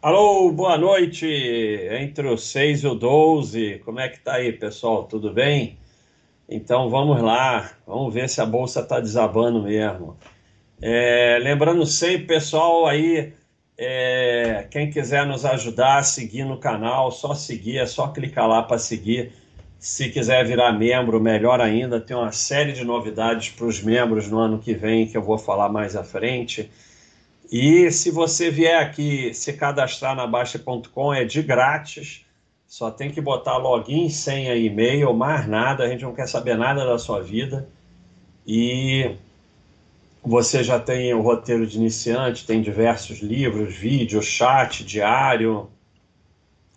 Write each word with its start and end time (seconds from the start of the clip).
Alô, 0.00 0.52
boa 0.52 0.78
noite, 0.78 1.26
entre 1.26 2.28
o 2.28 2.38
6 2.38 2.84
e 2.84 2.86
o 2.86 2.94
12, 2.94 3.80
como 3.84 3.98
é 3.98 4.08
que 4.08 4.20
tá 4.20 4.34
aí, 4.34 4.52
pessoal, 4.52 5.02
tudo 5.08 5.32
bem? 5.32 5.76
Então 6.48 6.88
vamos 6.88 7.20
lá, 7.20 7.72
vamos 7.84 8.14
ver 8.14 8.28
se 8.28 8.40
a 8.40 8.46
bolsa 8.46 8.80
tá 8.84 9.00
desabando 9.00 9.60
mesmo. 9.64 10.16
É, 10.80 11.40
lembrando 11.42 11.84
sempre, 11.84 12.28
pessoal, 12.28 12.86
aí, 12.86 13.32
é, 13.76 14.68
quem 14.70 14.88
quiser 14.88 15.26
nos 15.26 15.44
ajudar 15.44 15.98
a 15.98 16.02
seguir 16.04 16.44
no 16.44 16.58
canal, 16.58 17.10
só 17.10 17.34
seguir, 17.34 17.78
é 17.78 17.86
só 17.86 18.06
clicar 18.06 18.46
lá 18.46 18.62
para 18.62 18.78
seguir. 18.78 19.32
Se 19.80 20.10
quiser 20.10 20.46
virar 20.46 20.70
membro, 20.72 21.20
melhor 21.20 21.60
ainda, 21.60 22.00
tem 22.00 22.16
uma 22.16 22.30
série 22.30 22.72
de 22.72 22.84
novidades 22.84 23.50
para 23.50 23.66
os 23.66 23.82
membros 23.82 24.28
no 24.28 24.38
ano 24.38 24.60
que 24.60 24.74
vem 24.74 25.08
que 25.08 25.16
eu 25.16 25.22
vou 25.22 25.38
falar 25.38 25.68
mais 25.68 25.96
à 25.96 26.04
frente. 26.04 26.70
E 27.50 27.90
se 27.90 28.10
você 28.10 28.50
vier 28.50 28.78
aqui 28.80 29.32
se 29.32 29.54
cadastrar 29.54 30.14
na 30.14 30.26
Baixa.com, 30.26 31.14
é 31.14 31.24
de 31.24 31.42
grátis. 31.42 32.26
Só 32.66 32.90
tem 32.90 33.10
que 33.10 33.20
botar 33.22 33.56
login, 33.56 34.10
senha, 34.10 34.54
e-mail, 34.54 35.14
mais 35.14 35.48
nada. 35.48 35.84
A 35.84 35.88
gente 35.88 36.02
não 36.02 36.14
quer 36.14 36.28
saber 36.28 36.56
nada 36.58 36.84
da 36.84 36.98
sua 36.98 37.22
vida. 37.22 37.66
E 38.46 39.16
você 40.22 40.62
já 40.62 40.78
tem 40.78 41.14
o 41.14 41.22
roteiro 41.22 41.66
de 41.66 41.78
iniciante, 41.78 42.46
tem 42.46 42.60
diversos 42.60 43.20
livros, 43.20 43.74
vídeos, 43.74 44.26
chat 44.26 44.84
diário. 44.84 45.70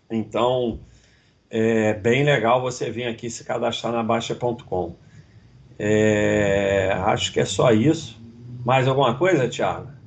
Então, 0.09 0.79
é 1.49 1.93
bem 1.93 2.23
legal 2.23 2.61
você 2.61 2.89
vir 2.89 3.07
aqui 3.07 3.29
se 3.29 3.43
cadastrar 3.43 3.91
na 3.91 4.01
Baixa.com. 4.01 4.95
É, 5.77 6.93
acho 7.07 7.33
que 7.33 7.41
é 7.41 7.45
só 7.45 7.73
isso. 7.73 8.21
Mais 8.63 8.87
alguma 8.87 9.15
coisa, 9.17 9.49
Thiago? 9.49 10.00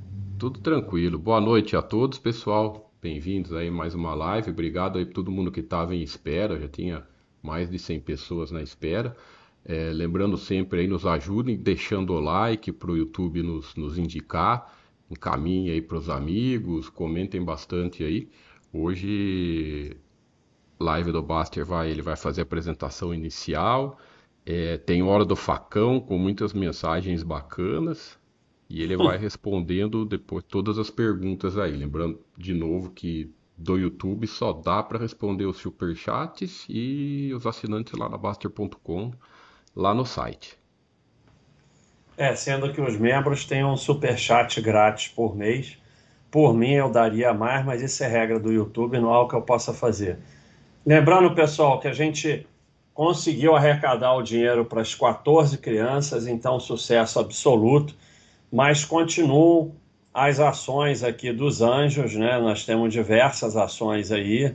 Tudo 0.44 0.60
tranquilo. 0.60 1.18
Boa 1.18 1.40
noite 1.40 1.74
a 1.74 1.80
todos, 1.80 2.18
pessoal. 2.18 2.92
Bem-vindos 3.00 3.54
aí 3.54 3.70
mais 3.70 3.94
uma 3.94 4.14
live. 4.14 4.50
Obrigado 4.50 4.98
aí 4.98 5.06
todo 5.06 5.30
mundo 5.30 5.50
que 5.50 5.60
estava 5.60 5.94
em 5.94 6.02
espera. 6.02 6.60
Já 6.60 6.68
tinha 6.68 7.06
mais 7.42 7.70
de 7.70 7.78
100 7.78 8.00
pessoas 8.00 8.50
na 8.50 8.60
espera. 8.62 9.16
É, 9.64 9.90
lembrando 9.90 10.36
sempre 10.36 10.80
aí, 10.80 10.86
nos 10.86 11.06
ajudem 11.06 11.56
deixando 11.56 12.12
o 12.12 12.20
like 12.20 12.70
para 12.72 12.90
o 12.90 12.94
YouTube 12.94 13.42
nos, 13.42 13.74
nos 13.74 13.96
indicar. 13.96 14.70
Encaminhe 15.10 15.70
aí 15.70 15.80
para 15.80 15.96
os 15.96 16.10
amigos, 16.10 16.90
comentem 16.90 17.42
bastante 17.42 18.04
aí. 18.04 18.28
Hoje, 18.70 19.96
live 20.78 21.10
do 21.10 21.22
Buster 21.22 21.64
vai, 21.64 21.90
ele 21.90 22.02
vai 22.02 22.16
fazer 22.16 22.42
a 22.42 22.44
apresentação 22.44 23.14
inicial. 23.14 23.98
É, 24.44 24.76
tem 24.76 25.02
hora 25.02 25.24
do 25.24 25.36
facão 25.36 25.98
com 25.98 26.18
muitas 26.18 26.52
mensagens 26.52 27.22
bacanas. 27.22 28.22
E 28.68 28.82
ele 28.82 28.96
vai 28.96 29.18
respondendo 29.18 30.04
depois 30.04 30.44
todas 30.48 30.78
as 30.78 30.90
perguntas 30.90 31.58
aí. 31.58 31.72
Lembrando 31.72 32.20
de 32.36 32.54
novo 32.54 32.90
que 32.90 33.30
do 33.56 33.76
YouTube 33.76 34.26
só 34.26 34.52
dá 34.52 34.82
para 34.82 34.98
responder 34.98 35.46
os 35.46 35.58
superchats 35.58 36.64
e 36.68 37.32
os 37.34 37.46
assinantes 37.46 37.96
lá 37.98 38.08
na 38.08 38.16
Baster.com, 38.16 39.12
lá 39.76 39.94
no 39.94 40.04
site. 40.04 40.58
É, 42.16 42.34
sendo 42.34 42.72
que 42.72 42.80
os 42.80 42.96
membros 42.96 43.44
têm 43.44 43.64
um 43.64 43.76
superchat 43.76 44.60
grátis 44.60 45.08
por 45.08 45.36
mês. 45.36 45.78
Por 46.30 46.54
mim 46.54 46.72
eu 46.72 46.90
daria 46.90 47.32
mais, 47.32 47.64
mas 47.64 47.82
isso 47.82 48.02
é 48.02 48.08
regra 48.08 48.40
do 48.40 48.52
YouTube, 48.52 48.98
não 48.98 49.14
é 49.14 49.18
o 49.18 49.28
que 49.28 49.34
eu 49.34 49.42
possa 49.42 49.72
fazer. 49.72 50.18
Lembrando, 50.84 51.34
pessoal, 51.34 51.80
que 51.80 51.88
a 51.88 51.92
gente 51.92 52.46
conseguiu 52.92 53.54
arrecadar 53.54 54.14
o 54.14 54.22
dinheiro 54.22 54.64
para 54.64 54.80
as 54.80 54.94
14 54.94 55.58
crianças, 55.58 56.26
então 56.26 56.58
sucesso 56.60 57.18
absoluto 57.18 57.94
mas 58.54 58.84
continuam 58.84 59.72
as 60.14 60.38
ações 60.38 61.02
aqui 61.02 61.32
dos 61.32 61.60
anjos, 61.60 62.14
né? 62.14 62.38
Nós 62.38 62.64
temos 62.64 62.92
diversas 62.92 63.56
ações 63.56 64.12
aí, 64.12 64.54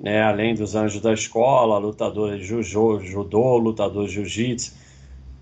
né? 0.00 0.22
Além 0.22 0.54
dos 0.54 0.74
anjos 0.74 1.02
da 1.02 1.12
escola, 1.12 1.76
lutadores 1.76 2.40
de 2.40 2.62
judo, 2.62 3.04
judô, 3.04 3.58
lutadores 3.58 4.08
de 4.08 4.14
jiu-jitsu, 4.14 4.72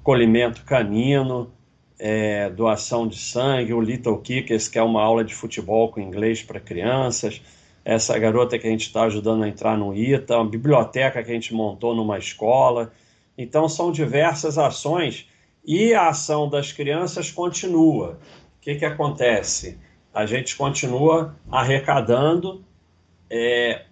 colhimento 0.02 0.64
canino, 0.64 1.52
é, 1.96 2.50
doação 2.50 3.06
de 3.06 3.16
sangue, 3.16 3.72
o 3.72 3.80
Little 3.80 4.18
Kickers, 4.18 4.66
que 4.66 4.80
é 4.80 4.82
uma 4.82 5.00
aula 5.00 5.22
de 5.22 5.32
futebol 5.32 5.88
com 5.92 6.00
inglês 6.00 6.42
para 6.42 6.58
crianças, 6.58 7.40
essa 7.84 8.18
garota 8.18 8.58
que 8.58 8.66
a 8.66 8.70
gente 8.70 8.88
está 8.88 9.04
ajudando 9.04 9.44
a 9.44 9.48
entrar 9.48 9.78
no 9.78 9.94
ITA, 9.94 10.38
uma 10.38 10.50
biblioteca 10.50 11.22
que 11.22 11.30
a 11.30 11.34
gente 11.34 11.54
montou 11.54 11.94
numa 11.94 12.18
escola. 12.18 12.92
Então, 13.38 13.68
são 13.68 13.92
diversas 13.92 14.58
ações 14.58 15.28
e 15.64 15.94
a 15.94 16.08
ação 16.08 16.48
das 16.48 16.72
crianças 16.72 17.30
continua. 17.30 18.18
O 18.58 18.60
que, 18.60 18.74
que 18.76 18.84
acontece? 18.84 19.78
A 20.12 20.26
gente 20.26 20.56
continua 20.56 21.34
arrecadando 21.50 22.64
é, 23.30 23.82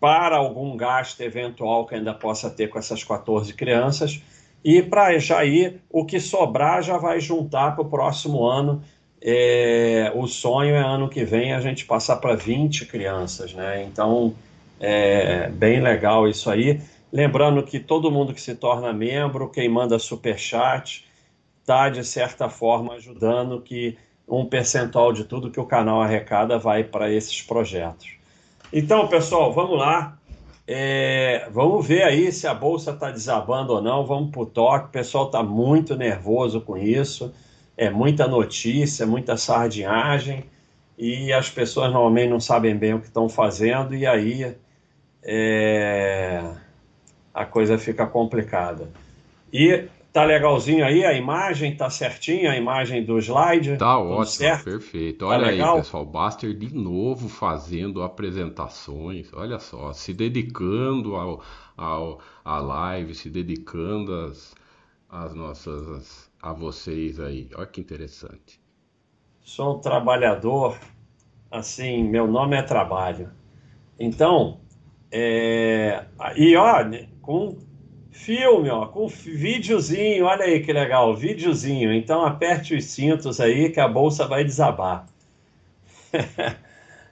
para 0.00 0.36
algum 0.36 0.76
gasto 0.76 1.20
eventual 1.20 1.86
que 1.86 1.94
ainda 1.94 2.14
possa 2.14 2.50
ter 2.50 2.68
com 2.68 2.78
essas 2.78 3.04
14 3.04 3.52
crianças. 3.54 4.22
E 4.64 4.82
para 4.82 5.18
já 5.18 5.44
ir, 5.44 5.80
o 5.90 6.04
que 6.04 6.18
sobrar 6.18 6.82
já 6.82 6.98
vai 6.98 7.20
juntar 7.20 7.72
para 7.72 7.82
o 7.82 7.88
próximo 7.88 8.44
ano. 8.44 8.82
É, 9.20 10.12
o 10.14 10.26
sonho 10.26 10.74
é 10.74 10.80
ano 10.80 11.08
que 11.08 11.24
vem 11.24 11.52
a 11.52 11.60
gente 11.60 11.84
passar 11.84 12.16
para 12.16 12.34
20 12.34 12.86
crianças, 12.86 13.52
né? 13.52 13.84
Então, 13.84 14.34
é 14.80 15.48
bem 15.48 15.80
legal 15.80 16.28
isso 16.28 16.50
aí. 16.50 16.80
Lembrando 17.12 17.62
que 17.62 17.80
todo 17.80 18.10
mundo 18.10 18.34
que 18.34 18.40
se 18.40 18.54
torna 18.54 18.92
membro, 18.92 19.48
quem 19.48 19.68
manda 19.68 19.98
super 19.98 20.38
chat, 20.38 21.07
está, 21.68 21.90
de 21.90 22.02
certa 22.02 22.48
forma, 22.48 22.94
ajudando 22.94 23.60
que 23.60 23.98
um 24.26 24.46
percentual 24.46 25.12
de 25.12 25.24
tudo 25.24 25.50
que 25.50 25.60
o 25.60 25.66
canal 25.66 26.00
arrecada 26.00 26.58
vai 26.58 26.82
para 26.82 27.12
esses 27.12 27.42
projetos. 27.42 28.16
Então, 28.72 29.06
pessoal, 29.06 29.52
vamos 29.52 29.78
lá. 29.78 30.18
É, 30.66 31.46
vamos 31.50 31.86
ver 31.86 32.04
aí 32.04 32.32
se 32.32 32.46
a 32.46 32.54
bolsa 32.54 32.92
está 32.92 33.10
desabando 33.10 33.74
ou 33.74 33.82
não. 33.82 34.06
Vamos 34.06 34.30
para 34.30 34.40
o 34.40 34.46
toque. 34.46 34.86
O 34.86 34.90
pessoal 34.90 35.26
está 35.26 35.42
muito 35.42 35.94
nervoso 35.94 36.62
com 36.62 36.76
isso. 36.76 37.34
É 37.76 37.90
muita 37.90 38.26
notícia, 38.26 39.06
muita 39.06 39.36
sardinhagem. 39.36 40.44
E 40.96 41.32
as 41.34 41.50
pessoas 41.50 41.92
normalmente 41.92 42.30
não 42.30 42.40
sabem 42.40 42.74
bem 42.74 42.94
o 42.94 43.00
que 43.00 43.06
estão 43.06 43.28
fazendo. 43.28 43.94
E 43.94 44.06
aí 44.06 44.56
é, 45.22 46.42
a 47.32 47.44
coisa 47.44 47.76
fica 47.78 48.06
complicada. 48.06 48.90
E 49.52 49.88
Tá 50.18 50.24
legalzinho 50.24 50.84
aí 50.84 51.04
a 51.04 51.12
imagem? 51.12 51.76
Tá 51.76 51.88
certinha 51.88 52.50
a 52.50 52.56
imagem 52.56 53.04
do 53.04 53.20
slide? 53.20 53.76
Tá 53.76 54.00
ótimo, 54.00 54.26
certo? 54.26 54.64
perfeito. 54.64 55.18
Tá 55.18 55.26
Olha 55.26 55.56
tá 55.56 55.70
aí, 55.70 55.76
pessoal, 55.76 56.04
Baster 56.04 56.52
de 56.58 56.74
novo 56.74 57.28
fazendo 57.28 58.02
apresentações. 58.02 59.32
Olha 59.32 59.60
só, 59.60 59.92
se 59.92 60.12
dedicando 60.12 61.14
ao, 61.14 61.40
ao 61.76 62.18
à 62.44 62.58
live, 62.58 63.14
se 63.14 63.30
dedicando 63.30 64.12
às, 64.12 64.56
às 65.08 65.36
nossas 65.36 66.28
a 66.42 66.52
vocês 66.52 67.20
aí. 67.20 67.48
Olha 67.54 67.66
que 67.66 67.80
interessante. 67.80 68.60
Sou 69.40 69.76
um 69.76 69.78
trabalhador, 69.78 70.80
assim, 71.48 72.02
meu 72.02 72.26
nome 72.26 72.56
é 72.56 72.62
trabalho. 72.62 73.30
Então, 73.96 74.58
é, 75.12 76.06
e 76.36 76.56
ó, 76.56 76.84
com 77.22 77.67
Filme, 78.18 78.68
ó, 78.68 78.84
com 78.86 79.06
videozinho, 79.06 80.26
olha 80.26 80.44
aí 80.44 80.60
que 80.60 80.72
legal, 80.72 81.14
videozinho. 81.14 81.92
Então 81.94 82.24
aperte 82.24 82.74
os 82.74 82.84
cintos 82.84 83.40
aí 83.40 83.70
que 83.70 83.78
a 83.78 83.86
bolsa 83.86 84.26
vai 84.26 84.44
desabar. 84.44 85.06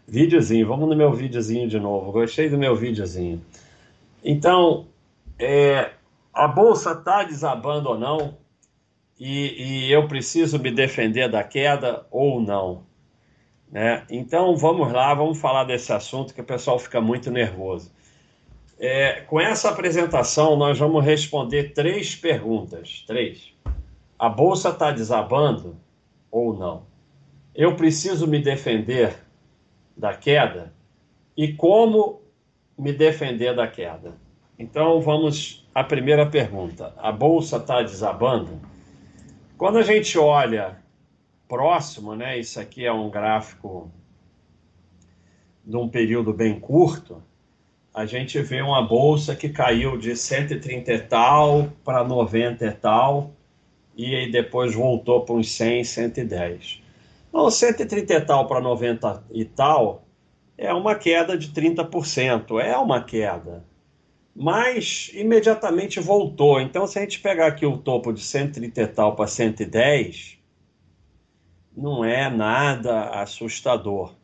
videozinho, 0.06 0.66
vamos 0.66 0.88
no 0.88 0.96
meu 0.96 1.12
videozinho 1.12 1.68
de 1.68 1.78
novo. 1.78 2.10
Gostei 2.10 2.50
do 2.50 2.58
meu 2.58 2.74
videozinho. 2.74 3.40
Então, 4.22 4.88
é, 5.38 5.92
a 6.34 6.48
bolsa 6.48 6.90
está 6.90 7.22
desabando 7.22 7.90
ou 7.90 7.98
não? 7.98 8.36
E, 9.18 9.86
e, 9.86 9.92
eu 9.92 10.08
preciso 10.08 10.58
me 10.58 10.72
defender 10.72 11.30
da 11.30 11.44
queda 11.44 12.04
ou 12.10 12.40
não? 12.42 12.82
Né? 13.70 14.04
Então 14.10 14.56
vamos 14.56 14.92
lá, 14.92 15.14
vamos 15.14 15.38
falar 15.38 15.64
desse 15.64 15.92
assunto 15.92 16.34
que 16.34 16.40
o 16.40 16.44
pessoal 16.44 16.80
fica 16.80 17.00
muito 17.00 17.30
nervoso. 17.30 17.92
É, 18.78 19.22
com 19.22 19.40
essa 19.40 19.70
apresentação, 19.70 20.56
nós 20.56 20.78
vamos 20.78 21.04
responder 21.04 21.72
três 21.72 22.14
perguntas. 22.14 23.02
Três. 23.06 23.54
A 24.18 24.28
bolsa 24.28 24.70
está 24.70 24.90
desabando 24.90 25.76
ou 26.30 26.56
não? 26.56 26.86
Eu 27.54 27.74
preciso 27.74 28.26
me 28.26 28.38
defender 28.38 29.16
da 29.96 30.14
queda? 30.14 30.74
E 31.36 31.52
como 31.52 32.20
me 32.78 32.92
defender 32.92 33.54
da 33.54 33.66
queda? 33.66 34.14
Então 34.58 35.00
vamos 35.00 35.66
à 35.74 35.82
primeira 35.82 36.26
pergunta. 36.26 36.92
A 36.98 37.10
bolsa 37.10 37.56
está 37.56 37.82
desabando? 37.82 38.60
Quando 39.56 39.78
a 39.78 39.82
gente 39.82 40.18
olha 40.18 40.78
próximo, 41.48 42.14
né? 42.14 42.38
Isso 42.38 42.60
aqui 42.60 42.84
é 42.84 42.92
um 42.92 43.08
gráfico 43.08 43.90
de 45.64 45.76
um 45.76 45.88
período 45.88 46.32
bem 46.32 46.60
curto 46.60 47.22
a 47.96 48.04
gente 48.04 48.38
vê 48.42 48.60
uma 48.60 48.82
bolsa 48.82 49.34
que 49.34 49.48
caiu 49.48 49.96
de 49.96 50.14
130 50.14 50.92
e 50.92 50.98
tal 50.98 51.72
para 51.82 52.04
90 52.04 52.66
e 52.66 52.72
tal, 52.72 53.30
e 53.96 54.14
aí 54.14 54.30
depois 54.30 54.74
voltou 54.74 55.22
para 55.24 55.34
uns 55.34 55.50
100, 55.52 55.82
110. 55.84 56.82
Então, 57.30 57.50
130 57.50 58.12
e 58.12 58.20
tal 58.20 58.46
para 58.46 58.60
90 58.60 59.24
e 59.30 59.46
tal 59.46 60.04
é 60.58 60.74
uma 60.74 60.94
queda 60.94 61.38
de 61.38 61.48
30%. 61.48 62.60
É 62.60 62.76
uma 62.76 63.02
queda. 63.02 63.64
Mas 64.34 65.10
imediatamente 65.14 65.98
voltou. 65.98 66.60
Então, 66.60 66.86
se 66.86 66.98
a 66.98 67.02
gente 67.02 67.20
pegar 67.20 67.46
aqui 67.46 67.64
o 67.64 67.78
topo 67.78 68.12
de 68.12 68.20
130 68.20 68.82
e 68.82 68.86
tal 68.88 69.16
para 69.16 69.26
110, 69.26 70.36
não 71.74 72.04
é 72.04 72.28
nada 72.28 73.08
assustador. 73.22 74.14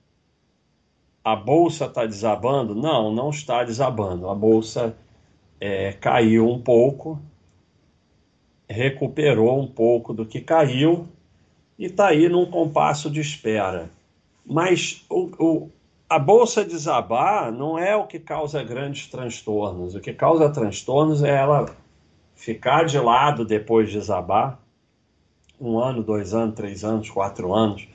a 1.23 1.37
bolsa 1.37 1.85
está 1.85 2.07
desabando? 2.07 2.75
Não, 2.75 3.13
não 3.13 3.31
está 3.31 3.63
desabando. 3.63 4.29
A 4.29 4.35
bolsa 4.35 4.97
é, 5.61 5.93
caiu 5.93 6.49
um 6.49 6.61
pouco, 6.61 7.21
recuperou 8.69 9.61
um 9.61 9.67
pouco 9.67 10.15
do 10.15 10.25
que 10.25 10.41
caiu 10.41 11.07
e 11.79 11.87
está 11.87 12.09
aí 12.09 12.29
num 12.29 12.47
compasso 12.47 13.11
de 13.11 13.21
espera. 13.21 13.91
Mas 14.45 15.05
o, 15.11 15.31
o, 15.39 15.71
a 16.09 16.19
bolsa 16.19 16.65
desabar 16.65 17.53
não 17.53 17.79
é 17.79 17.95
o 17.95 18.07
que 18.07 18.19
causa 18.19 18.63
grandes 18.65 19.07
transtornos. 19.07 19.95
O 19.95 20.01
que 20.01 20.13
causa 20.13 20.51
transtornos 20.51 21.23
é 21.23 21.37
ela 21.37 21.67
ficar 22.35 22.85
de 22.85 22.99
lado 22.99 23.45
depois 23.45 23.89
de 23.91 23.99
desabar 23.99 24.59
um 25.61 25.79
ano, 25.79 26.03
dois 26.03 26.33
anos, 26.35 26.55
três 26.55 26.85
anos, 26.85 27.11
quatro 27.11 27.53
anos 27.53 27.87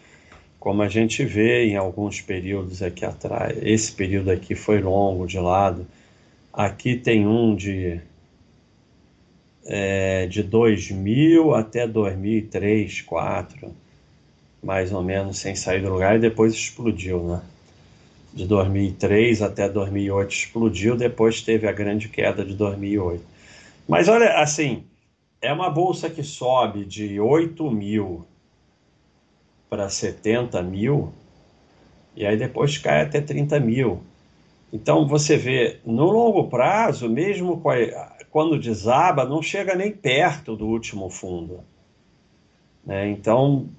como 0.65 0.81
a 0.81 0.89
gente 0.89 1.23
vê 1.23 1.67
em 1.67 1.75
alguns 1.75 2.21
períodos 2.21 2.81
aqui 2.81 3.05
atrás. 3.05 3.55
Esse 3.61 3.91
período 3.91 4.31
aqui 4.31 4.55
foi 4.55 4.81
longo 4.81 5.27
de 5.27 5.37
lado. 5.37 5.85
Aqui 6.51 6.95
tem 6.95 7.27
um 7.27 7.55
de 7.55 8.01
é, 9.63 10.25
de 10.25 10.41
2000 10.41 11.53
até 11.53 11.87
2003, 11.87 13.03
2004, 13.03 13.75
mais 14.63 14.91
ou 14.91 15.03
menos, 15.03 15.37
sem 15.37 15.53
sair 15.53 15.83
do 15.83 15.89
lugar, 15.91 16.15
e 16.15 16.19
depois 16.19 16.51
explodiu, 16.55 17.23
né? 17.23 17.41
De 18.33 18.47
2003 18.47 19.43
até 19.43 19.69
2008 19.69 20.31
explodiu, 20.31 20.97
depois 20.97 21.43
teve 21.43 21.67
a 21.67 21.71
grande 21.71 22.09
queda 22.09 22.43
de 22.43 22.55
2008. 22.55 23.23
Mas 23.87 24.07
olha, 24.07 24.39
assim, 24.39 24.83
é 25.41 25.51
uma 25.53 25.69
bolsa 25.69 26.09
que 26.09 26.23
sobe 26.23 26.85
de 26.85 27.19
8 27.19 27.69
mil 27.71 28.25
para 29.69 29.89
70 29.89 30.61
mil 30.63 31.11
e 32.15 32.25
aí 32.25 32.37
depois 32.37 32.77
cai 32.77 33.01
até 33.01 33.19
30 33.19 33.59
mil. 33.59 34.01
Então 34.71 35.07
você 35.07 35.37
vê, 35.37 35.79
no 35.85 36.05
longo 36.05 36.47
prazo, 36.47 37.09
mesmo 37.09 37.61
quando 38.31 38.59
desaba, 38.59 39.25
não 39.25 39.41
chega 39.41 39.75
nem 39.75 39.91
perto 39.91 40.55
do 40.55 40.65
último 40.65 41.09
fundo. 41.09 41.61
Né? 42.85 43.09
Então, 43.09 43.69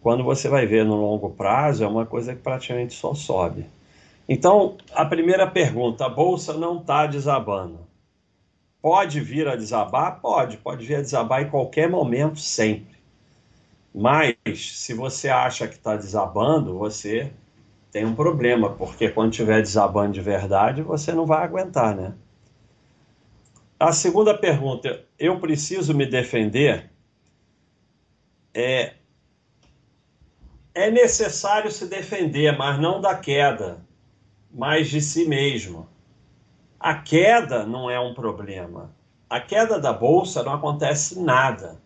quando 0.00 0.22
você 0.24 0.48
vai 0.48 0.66
ver 0.66 0.84
no 0.84 0.96
longo 0.96 1.30
prazo, 1.30 1.84
é 1.84 1.88
uma 1.88 2.06
coisa 2.06 2.34
que 2.34 2.42
praticamente 2.42 2.94
só 2.94 3.14
sobe. 3.14 3.66
Então, 4.28 4.76
a 4.92 5.04
primeira 5.04 5.46
pergunta: 5.46 6.06
a 6.06 6.08
bolsa 6.08 6.54
não 6.54 6.78
está 6.78 7.06
desabando. 7.06 7.78
Pode 8.82 9.20
vir 9.20 9.46
a 9.46 9.56
desabar? 9.56 10.20
Pode, 10.20 10.56
pode 10.56 10.86
vir 10.86 10.96
a 10.96 11.00
desabar 11.00 11.42
em 11.42 11.50
qualquer 11.50 11.88
momento, 11.88 12.40
sempre. 12.40 12.98
Mas 13.94 14.36
se 14.56 14.94
você 14.94 15.28
acha 15.28 15.66
que 15.68 15.74
está 15.74 15.96
desabando, 15.96 16.78
você 16.78 17.32
tem 17.90 18.04
um 18.04 18.14
problema, 18.14 18.70
porque 18.70 19.10
quando 19.10 19.32
estiver 19.32 19.60
desabando 19.60 20.12
de 20.12 20.20
verdade, 20.20 20.80
você 20.80 21.12
não 21.12 21.26
vai 21.26 21.44
aguentar, 21.44 21.94
né? 21.94 22.14
A 23.78 23.92
segunda 23.92 24.36
pergunta, 24.36 25.04
eu 25.18 25.40
preciso 25.40 25.94
me 25.94 26.06
defender? 26.06 26.90
É, 28.54 28.94
é 30.74 30.90
necessário 30.90 31.70
se 31.70 31.86
defender, 31.86 32.56
mas 32.56 32.78
não 32.78 33.00
da 33.00 33.14
queda, 33.14 33.84
mas 34.52 34.88
de 34.88 35.00
si 35.00 35.26
mesmo. 35.26 35.88
A 36.80 36.94
queda 36.94 37.66
não 37.66 37.90
é 37.90 38.00
um 38.00 38.14
problema. 38.14 38.90
A 39.28 39.38
queda 39.38 39.78
da 39.78 39.92
bolsa 39.92 40.42
não 40.42 40.54
acontece 40.54 41.20
nada. 41.20 41.78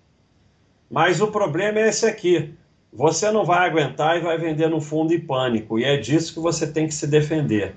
Mas 0.88 1.20
o 1.20 1.26
problema 1.26 1.80
é 1.80 1.88
esse 1.88 2.06
aqui. 2.06 2.54
Você 2.92 3.28
não 3.32 3.44
vai 3.44 3.68
aguentar 3.68 4.16
e 4.16 4.20
vai 4.20 4.38
vender 4.38 4.68
no 4.68 4.80
fundo 4.80 5.12
em 5.12 5.18
pânico. 5.18 5.80
E 5.80 5.84
é 5.84 5.96
disso 5.96 6.32
que 6.32 6.38
você 6.38 6.70
tem 6.70 6.86
que 6.86 6.94
se 6.94 7.08
defender. 7.08 7.74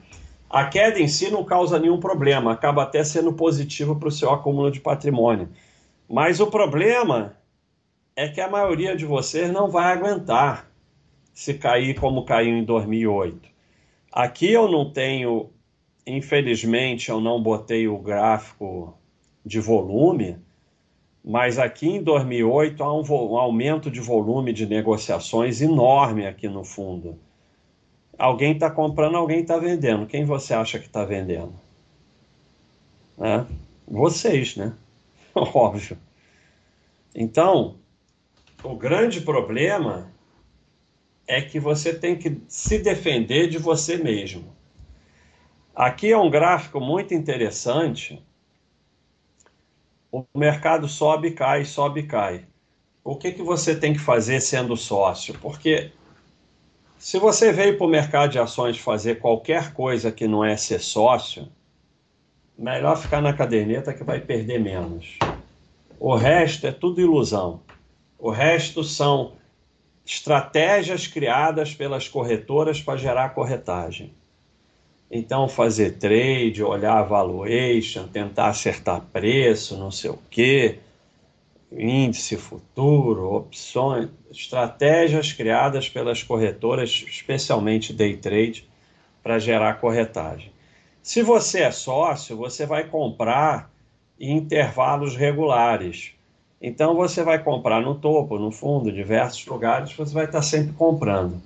A 0.47 0.65
queda 0.65 0.99
em 0.99 1.07
si 1.07 1.31
não 1.31 1.43
causa 1.43 1.79
nenhum 1.79 1.99
problema, 1.99 2.53
acaba 2.53 2.83
até 2.83 3.03
sendo 3.03 3.33
positivo 3.33 3.95
para 3.95 4.07
o 4.07 4.11
seu 4.11 4.31
acúmulo 4.31 4.71
de 4.71 4.79
patrimônio. 4.79 5.49
Mas 6.07 6.39
o 6.39 6.47
problema 6.47 7.35
é 8.15 8.29
que 8.29 8.39
a 8.39 8.49
maioria 8.49 8.95
de 8.95 9.05
vocês 9.05 9.51
não 9.51 9.69
vai 9.69 9.91
aguentar 9.91 10.69
se 11.33 11.55
cair 11.55 11.99
como 11.99 12.23
caiu 12.23 12.55
em 12.55 12.63
2008. 12.63 13.49
Aqui 14.11 14.51
eu 14.51 14.67
não 14.67 14.89
tenho, 14.89 15.49
infelizmente, 16.07 17.09
eu 17.09 17.19
não 17.19 17.41
botei 17.41 17.87
o 17.87 17.97
gráfico 17.97 18.97
de 19.45 19.59
volume, 19.59 20.37
mas 21.23 21.59
aqui 21.59 21.87
em 21.87 22.01
2008 22.01 22.81
há 22.81 22.93
um, 22.93 23.03
um, 23.03 23.37
aumento 23.37 23.91
de 23.91 23.99
volume 23.99 24.53
de 24.53 24.65
negociações 24.65 25.61
enorme 25.61 26.25
aqui 26.25 26.47
no 26.47 26.63
fundo. 26.63 27.19
Alguém 28.17 28.53
está 28.53 28.71
comprando, 28.71 29.17
alguém 29.17 29.41
está 29.41 29.57
vendendo. 29.57 30.07
Quem 30.07 30.23
você 30.23 30.53
acha 30.53 30.79
que 30.79 30.87
está 30.87 31.03
vendendo? 31.03 31.53
É? 33.19 33.45
Vocês, 33.85 34.55
né? 34.55 34.73
Óbvio. 35.35 35.97
Então, 37.13 37.75
o 38.63 38.75
grande 38.75 39.21
problema 39.21 40.11
é 41.27 41.41
que 41.41 41.59
você 41.59 41.93
tem 41.93 42.15
que 42.15 42.41
se 42.47 42.79
defender 42.79 43.49
de 43.49 43.57
você 43.57 43.97
mesmo. 43.97 44.56
Aqui 45.77 46.11
é 46.11 46.17
um 46.17 46.27
gráfico 46.27 46.79
muito 46.79 47.13
interessante 47.13 48.19
o 50.11 50.25
mercado 50.35 50.87
sobe, 50.87 51.29
cai, 51.29 51.65
sobe, 51.65 52.01
cai. 52.01 52.47
O 53.03 53.15
que, 53.15 53.31
que 53.31 53.43
você 53.43 53.75
tem 53.75 53.93
que 53.93 53.99
fazer 53.99 54.41
sendo 54.41 54.75
sócio? 54.75 55.37
Porque 55.39 55.91
se 56.97 57.19
você 57.19 57.51
veio 57.51 57.77
para 57.77 57.85
o 57.85 57.89
mercado 57.89 58.31
de 58.31 58.39
ações 58.39 58.79
fazer 58.79 59.19
qualquer 59.19 59.71
coisa 59.71 60.11
que 60.11 60.27
não 60.27 60.43
é 60.43 60.57
ser 60.57 60.79
sócio, 60.79 61.47
melhor 62.57 62.97
ficar 62.97 63.21
na 63.21 63.33
caderneta 63.33 63.93
que 63.93 64.03
vai 64.03 64.19
perder 64.19 64.59
menos. 64.59 65.19
O 65.99 66.15
resto 66.15 66.65
é 66.65 66.71
tudo 66.71 67.01
ilusão. 67.01 67.61
O 68.17 68.31
resto 68.31 68.83
são 68.83 69.33
estratégias 70.03 71.05
criadas 71.05 71.75
pelas 71.75 72.07
corretoras 72.07 72.81
para 72.81 72.97
gerar 72.97 73.29
corretagem. 73.35 74.16
Então, 75.09 75.47
fazer 75.47 75.91
trade, 75.97 76.63
olhar 76.63 77.01
valuation, 77.03 78.07
tentar 78.07 78.47
acertar 78.47 79.01
preço, 79.11 79.77
não 79.77 79.89
sei 79.89 80.09
o 80.09 80.19
quê, 80.29 80.79
índice 81.71 82.35
futuro, 82.35 83.33
opções, 83.33 84.09
estratégias 84.31 85.31
criadas 85.31 85.87
pelas 85.89 86.23
corretoras, 86.23 87.05
especialmente 87.07 87.93
day 87.93 88.17
trade, 88.17 88.67
para 89.23 89.39
gerar 89.39 89.79
corretagem. 89.79 90.51
Se 91.01 91.21
você 91.21 91.61
é 91.61 91.71
sócio, 91.71 92.35
você 92.35 92.65
vai 92.65 92.85
comprar 92.85 93.71
em 94.19 94.35
intervalos 94.35 95.15
regulares. 95.15 96.11
Então 96.61 96.95
você 96.95 97.23
vai 97.23 97.41
comprar 97.41 97.81
no 97.81 97.95
topo, 97.95 98.37
no 98.37 98.51
fundo, 98.51 98.91
diversos 98.91 99.45
lugares, 99.45 99.93
você 99.93 100.13
vai 100.13 100.25
estar 100.25 100.41
sempre 100.41 100.73
comprando. 100.73 101.41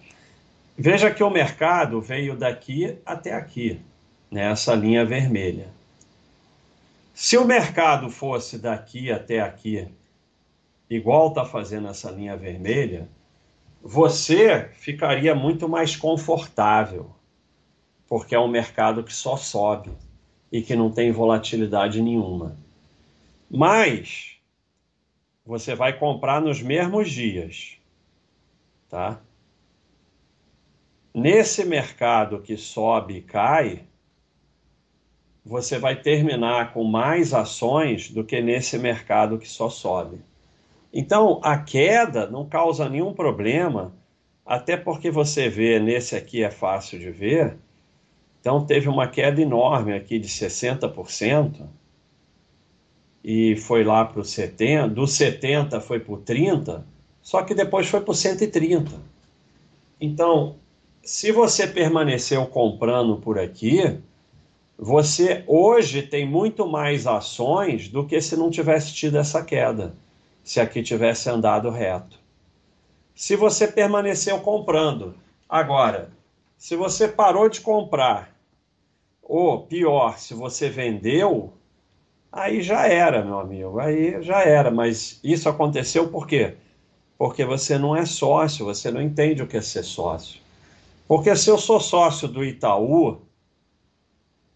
Veja 0.78 1.12
que 1.14 1.24
o 1.24 1.30
mercado 1.30 2.02
veio 2.02 2.36
daqui 2.36 2.98
até 3.06 3.34
aqui, 3.34 3.80
nessa 4.30 4.74
linha 4.74 5.06
vermelha. 5.06 5.70
Se 7.14 7.38
o 7.38 7.46
mercado 7.46 8.10
fosse 8.10 8.58
daqui 8.58 9.12
até 9.12 9.42
aqui, 9.42 9.88
igual 10.90 11.30
está 11.30 11.46
fazendo 11.46 11.88
essa 11.88 12.10
linha 12.10 12.36
vermelha, 12.38 13.08
você 13.84 14.70
ficaria 14.74 15.36
muito 15.36 15.68
mais 15.68 15.96
confortável, 15.96 17.12
porque 18.08 18.34
é 18.34 18.40
um 18.40 18.48
mercado 18.48 19.04
que 19.04 19.14
só 19.14 19.36
sobe 19.36 19.92
e 20.52 20.62
que 20.62 20.76
não 20.76 20.92
tem 20.92 21.12
volatilidade 21.12 22.02
nenhuma. 22.02 22.58
Mas 23.50 24.38
você 25.46 25.76
vai 25.76 25.98
comprar 25.98 26.42
nos 26.42 26.62
mesmos 26.62 27.10
dias, 27.10 27.78
tá? 28.90 29.20
Nesse 31.14 31.66
mercado 31.66 32.40
que 32.40 32.56
sobe 32.56 33.18
e 33.18 33.22
cai, 33.22 33.84
você 35.44 35.78
vai 35.78 36.02
terminar 36.02 36.72
com 36.72 36.84
mais 36.84 37.34
ações 37.34 38.10
do 38.10 38.24
que 38.24 38.42
nesse 38.42 38.78
mercado 38.78 39.38
que 39.38 39.48
só 39.48 39.70
sobe. 39.70 40.22
Então, 40.94 41.40
a 41.44 41.58
queda 41.58 42.28
não 42.28 42.48
causa 42.48 42.88
nenhum 42.88 43.14
problema, 43.14 43.94
até 44.46 44.78
porque 44.78 45.10
você 45.10 45.50
vê, 45.50 45.80
nesse 45.80 46.16
aqui 46.16 46.44
é 46.44 46.52
fácil 46.52 47.00
de 47.00 47.12
ver, 47.12 47.58
então 48.40 48.66
teve 48.66 48.88
uma 48.88 49.08
queda 49.08 49.42
enorme 49.42 49.94
aqui 49.94 50.20
de 50.20 50.28
60%, 50.28 51.68
e 53.24 53.56
foi 53.56 53.84
lá 53.84 54.04
para 54.04 54.22
o 54.22 54.26
70, 54.26 54.88
do 54.90 55.06
70 55.06 55.80
foi 55.80 56.00
para 56.00 56.14
o 56.14 56.18
30, 56.18 56.86
só 57.22 57.44
que 57.44 57.54
depois 57.54 57.88
foi 57.88 58.02
para 58.02 58.12
o 58.12 58.16
130. 58.16 58.92
Então, 60.00 60.56
se 61.04 61.32
você 61.32 61.66
permaneceu 61.66 62.46
comprando 62.46 63.18
por 63.18 63.40
aqui, 63.40 64.00
você 64.78 65.44
hoje 65.48 66.02
tem 66.04 66.28
muito 66.28 66.68
mais 66.68 67.08
ações 67.08 67.88
do 67.88 68.06
que 68.06 68.22
se 68.22 68.36
não 68.36 68.50
tivesse 68.50 68.94
tido 68.94 69.18
essa 69.18 69.44
queda, 69.44 69.96
se 70.44 70.60
aqui 70.60 70.84
tivesse 70.84 71.30
andado 71.30 71.70
reto. 71.70 72.20
Se 73.16 73.36
você 73.36 73.68
permaneceu 73.68 74.40
comprando, 74.40 75.16
agora, 75.48 76.12
se 76.58 76.76
você 76.76 77.08
parou 77.08 77.50
de 77.50 77.62
comprar, 77.62 78.32
ou 79.22 79.62
pior, 79.62 80.18
se 80.20 80.34
você 80.34 80.70
vendeu, 80.70 81.54
aí 82.32 82.62
já 82.62 82.88
era, 82.88 83.24
meu 83.24 83.40
amigo, 83.40 83.80
aí 83.80 84.22
já 84.22 84.44
era. 84.44 84.70
Mas 84.70 85.20
isso 85.24 85.50
aconteceu 85.50 86.10
por 86.10 86.28
quê? 86.28 86.56
Porque 87.18 87.46
você 87.46 87.78
não 87.78 87.96
é 87.96 88.06
sócio, 88.06 88.66
você 88.66 88.92
não 88.92 89.02
entende 89.02 89.42
o 89.42 89.48
que 89.48 89.58
é 89.58 89.62
ser 89.62 89.84
sócio. 89.84 90.41
Porque 91.12 91.36
se 91.36 91.50
eu 91.50 91.58
sou 91.58 91.78
sócio 91.78 92.26
do 92.26 92.42
Itaú 92.42 93.20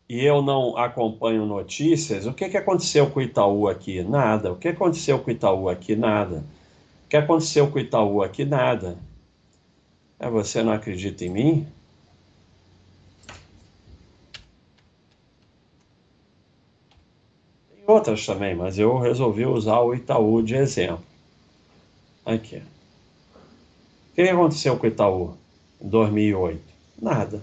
e 0.07 0.23
eu 0.23 0.41
não 0.41 0.77
acompanho 0.77 1.45
notícias, 1.45 2.25
o 2.25 2.33
que, 2.33 2.47
que 2.47 2.55
aconteceu 2.55 3.11
com 3.11 3.19
o 3.19 3.23
Itaú 3.23 3.67
aqui? 3.67 4.01
Nada. 4.01 4.53
O 4.53 4.55
que 4.55 4.69
aconteceu 4.69 5.19
com 5.19 5.29
o 5.29 5.33
Itaú 5.33 5.67
aqui? 5.67 5.97
Nada. 5.97 6.45
O 7.03 7.09
que 7.09 7.17
aconteceu 7.17 7.69
com 7.69 7.77
o 7.77 7.81
Itaú 7.81 8.23
aqui? 8.23 8.45
Nada. 8.45 8.97
É, 10.17 10.29
você 10.29 10.63
não 10.63 10.71
acredita 10.71 11.25
em 11.25 11.29
mim? 11.29 11.67
Tem 17.67 17.83
outras 17.85 18.25
também, 18.25 18.55
mas 18.55 18.79
eu 18.79 18.97
resolvi 18.97 19.45
usar 19.45 19.81
o 19.81 19.93
Itaú 19.93 20.41
de 20.41 20.55
exemplo. 20.55 21.03
Aqui. 22.25 22.63
O 24.11 24.15
que 24.15 24.21
aconteceu 24.21 24.77
com 24.77 24.85
o 24.85 24.89
Itaú? 24.89 25.37
2008? 25.85 26.61
Nada. 27.01 27.41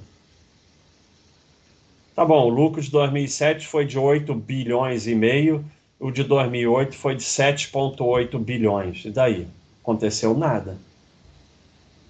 Tá 2.15 2.25
bom, 2.25 2.47
o 2.47 2.49
lucro 2.49 2.81
de 2.83 2.91
2007 2.91 3.67
foi 3.67 3.87
de 3.87 3.99
8 3.99 4.35
bilhões 4.35 5.07
e 5.07 5.15
meio, 5.15 5.65
o 5.99 6.11
de 6.11 6.23
2008 6.25 6.95
foi 6.95 7.15
de 7.15 7.23
7,8 7.23 8.39
bilhões. 8.39 9.05
E 9.05 9.11
daí? 9.11 9.47
Aconteceu 9.83 10.37
nada. 10.37 10.77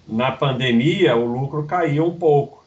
Na 0.07 0.31
pandemia, 0.31 1.15
o 1.15 1.25
lucro 1.25 1.65
caiu 1.65 2.07
um 2.07 2.17
pouco. 2.17 2.63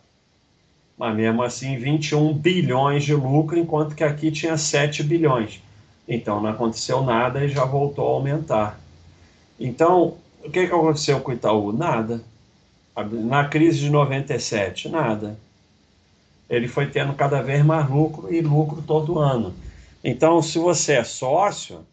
Mas 0.96 1.14
mesmo 1.14 1.42
assim, 1.42 1.76
21 1.76 2.32
bilhões 2.32 3.04
de 3.04 3.14
lucro, 3.14 3.58
enquanto 3.58 3.94
que 3.94 4.02
aqui 4.02 4.30
tinha 4.30 4.56
7 4.56 5.02
bilhões. 5.02 5.60
Então 6.08 6.40
não 6.40 6.50
aconteceu 6.50 7.02
nada 7.02 7.44
e 7.44 7.48
já 7.48 7.64
voltou 7.64 8.08
a 8.08 8.12
aumentar. 8.12 8.80
Então, 9.60 10.16
o 10.42 10.50
que, 10.50 10.66
que 10.66 10.72
aconteceu 10.72 11.20
com 11.20 11.32
o 11.32 11.34
Itaú? 11.34 11.72
Nada. 11.72 12.22
Na 12.96 13.46
crise 13.46 13.80
de 13.80 13.90
97, 13.90 14.88
nada. 14.88 15.38
Ele 16.48 16.66
foi 16.66 16.86
tendo 16.86 17.12
cada 17.14 17.42
vez 17.42 17.64
mais 17.64 17.88
lucro 17.90 18.32
e 18.32 18.40
lucro 18.40 18.80
todo 18.80 19.18
ano. 19.18 19.54
Então, 20.02 20.40
se 20.40 20.58
você 20.58 20.94
é 20.94 21.04
sócio, 21.04 21.84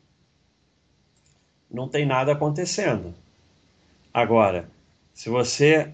não 1.70 1.88
tem 1.88 2.06
nada 2.06 2.32
acontecendo. 2.32 3.14
Agora, 4.14 4.70
se 5.14 5.28
você 5.30 5.92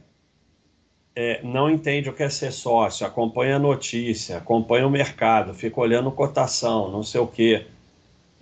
é, 1.16 1.42
não 1.44 1.70
entende 1.70 2.10
o 2.10 2.14
que 2.14 2.24
é 2.24 2.30
ser 2.30 2.52
sócio, 2.52 3.06
acompanha 3.06 3.56
a 3.56 3.60
notícia, 3.60 4.38
acompanha 4.38 4.86
o 4.86 4.92
mercado, 4.92 5.54
fica 5.54 5.80
olhando 5.80 6.12
cotação, 6.12 6.92
não 6.92 7.02
sei 7.02 7.22
o 7.22 7.28
quê, 7.28 7.66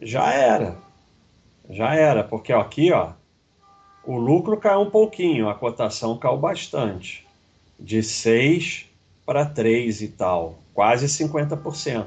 já 0.02 0.34
era. 0.34 0.78
Já 1.70 1.94
era, 1.96 2.24
porque 2.24 2.54
ó, 2.54 2.62
aqui, 2.62 2.92
ó, 2.92 3.12
o 4.08 4.16
lucro 4.16 4.56
caiu 4.56 4.80
um 4.80 4.90
pouquinho, 4.90 5.50
a 5.50 5.54
cotação 5.54 6.18
caiu 6.18 6.38
bastante. 6.38 7.28
De 7.78 8.02
6 8.02 8.86
para 9.26 9.46
3 9.46 10.02
e 10.02 10.08
tal, 10.08 10.60
quase 10.74 11.08
50%. 11.08 12.06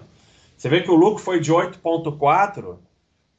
Você 0.56 0.68
vê 0.70 0.80
que 0.80 0.90
o 0.90 0.94
lucro 0.94 1.22
foi 1.22 1.38
de 1.40 1.52
8,4 1.52 2.76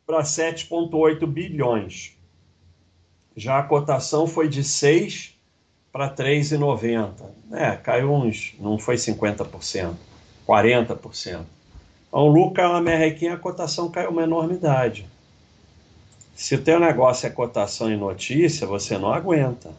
para 0.06 0.22
7,8 0.22 1.25
bilhões. 1.25 2.15
Já 3.36 3.58
a 3.58 3.63
cotação 3.63 4.27
foi 4.27 4.48
de 4.48 4.63
6 4.63 5.36
para 5.91 6.13
3,90. 6.13 7.13
É, 7.53 7.75
caiu 7.75 8.13
uns, 8.13 8.53
não 8.60 8.77
foi 8.77 8.96
50%, 8.96 9.96
40%. 10.48 11.41
Então, 12.08 12.20
o 12.20 12.27
lucro 12.27 12.53
caiu 12.53 12.74
na 12.74 12.82
merrequinha, 12.82 13.34
a 13.34 13.38
cotação 13.38 13.89
caiu 13.89 14.12
uma 14.12 14.22
enormidade. 14.22 15.08
Se 16.42 16.56
o 16.56 16.64
teu 16.64 16.80
negócio 16.80 17.28
é 17.28 17.30
cotação 17.30 17.94
e 17.94 17.96
notícia, 17.96 18.66
você 18.66 18.98
não 18.98 19.14
aguenta. 19.14 19.70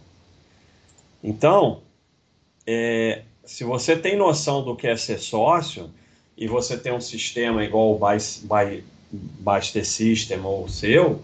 Então, 1.21 1.81
é, 2.65 3.23
se 3.45 3.65
você 3.65 3.97
tem 3.97 4.17
noção 4.17 4.63
do 4.63 4.77
que 4.77 4.87
é 4.87 4.97
ser 4.97 5.19
sócio 5.19 5.91
e 6.39 6.47
você 6.47 6.79
tem 6.79 6.93
um 6.93 7.01
sistema 7.01 7.65
igual 7.65 7.93
o 7.93 7.99
Baster 9.41 9.85
System 9.85 10.41
ou 10.45 10.67
o 10.67 10.69
seu, 10.69 11.21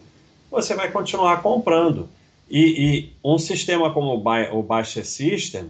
você 0.50 0.74
vai 0.74 0.90
continuar 0.90 1.40
comprando. 1.40 2.08
E, 2.50 2.60
e 2.60 3.12
um 3.22 3.38
sistema 3.38 3.92
como 3.92 4.14
o 4.14 4.62
Baster 4.64 5.06
System 5.06 5.68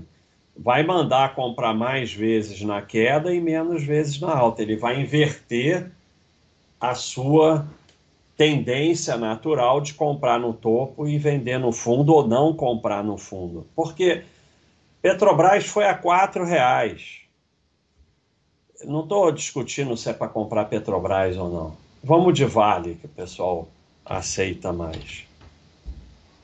vai 0.57 0.83
mandar 0.83 1.35
comprar 1.35 1.75
mais 1.75 2.11
vezes 2.11 2.63
na 2.63 2.81
queda 2.81 3.35
e 3.35 3.39
menos 3.39 3.85
vezes 3.85 4.19
na 4.19 4.35
alta. 4.35 4.63
Ele 4.63 4.77
vai 4.77 4.99
inverter 4.99 5.91
a 6.81 6.95
sua 6.95 7.69
tendência 8.39 9.17
natural 9.17 9.81
de 9.81 9.93
comprar 9.93 10.39
no 10.39 10.55
topo 10.55 11.09
e 11.09 11.19
vender 11.19 11.59
no 11.59 11.73
fundo 11.73 12.15
ou 12.15 12.25
não 12.25 12.55
comprar 12.55 13.03
no 13.03 13.19
fundo. 13.19 13.67
Porque 13.75 14.23
Petrobras 15.03 15.67
foi 15.67 15.87
a 15.87 15.95
quatro 15.95 16.45
reais. 16.45 17.23
Não 18.85 19.03
estou 19.03 19.33
discutindo 19.33 19.97
se 19.97 20.09
é 20.09 20.13
para 20.13 20.29
comprar 20.29 20.67
Petrobras 20.67 21.37
ou 21.37 21.51
não. 21.51 21.77
Vamos 22.03 22.33
de 22.33 22.45
Vale, 22.45 22.95
que 22.95 23.07
o 23.07 23.09
pessoal 23.09 23.69
aceita 24.07 24.73
mais. 24.73 25.25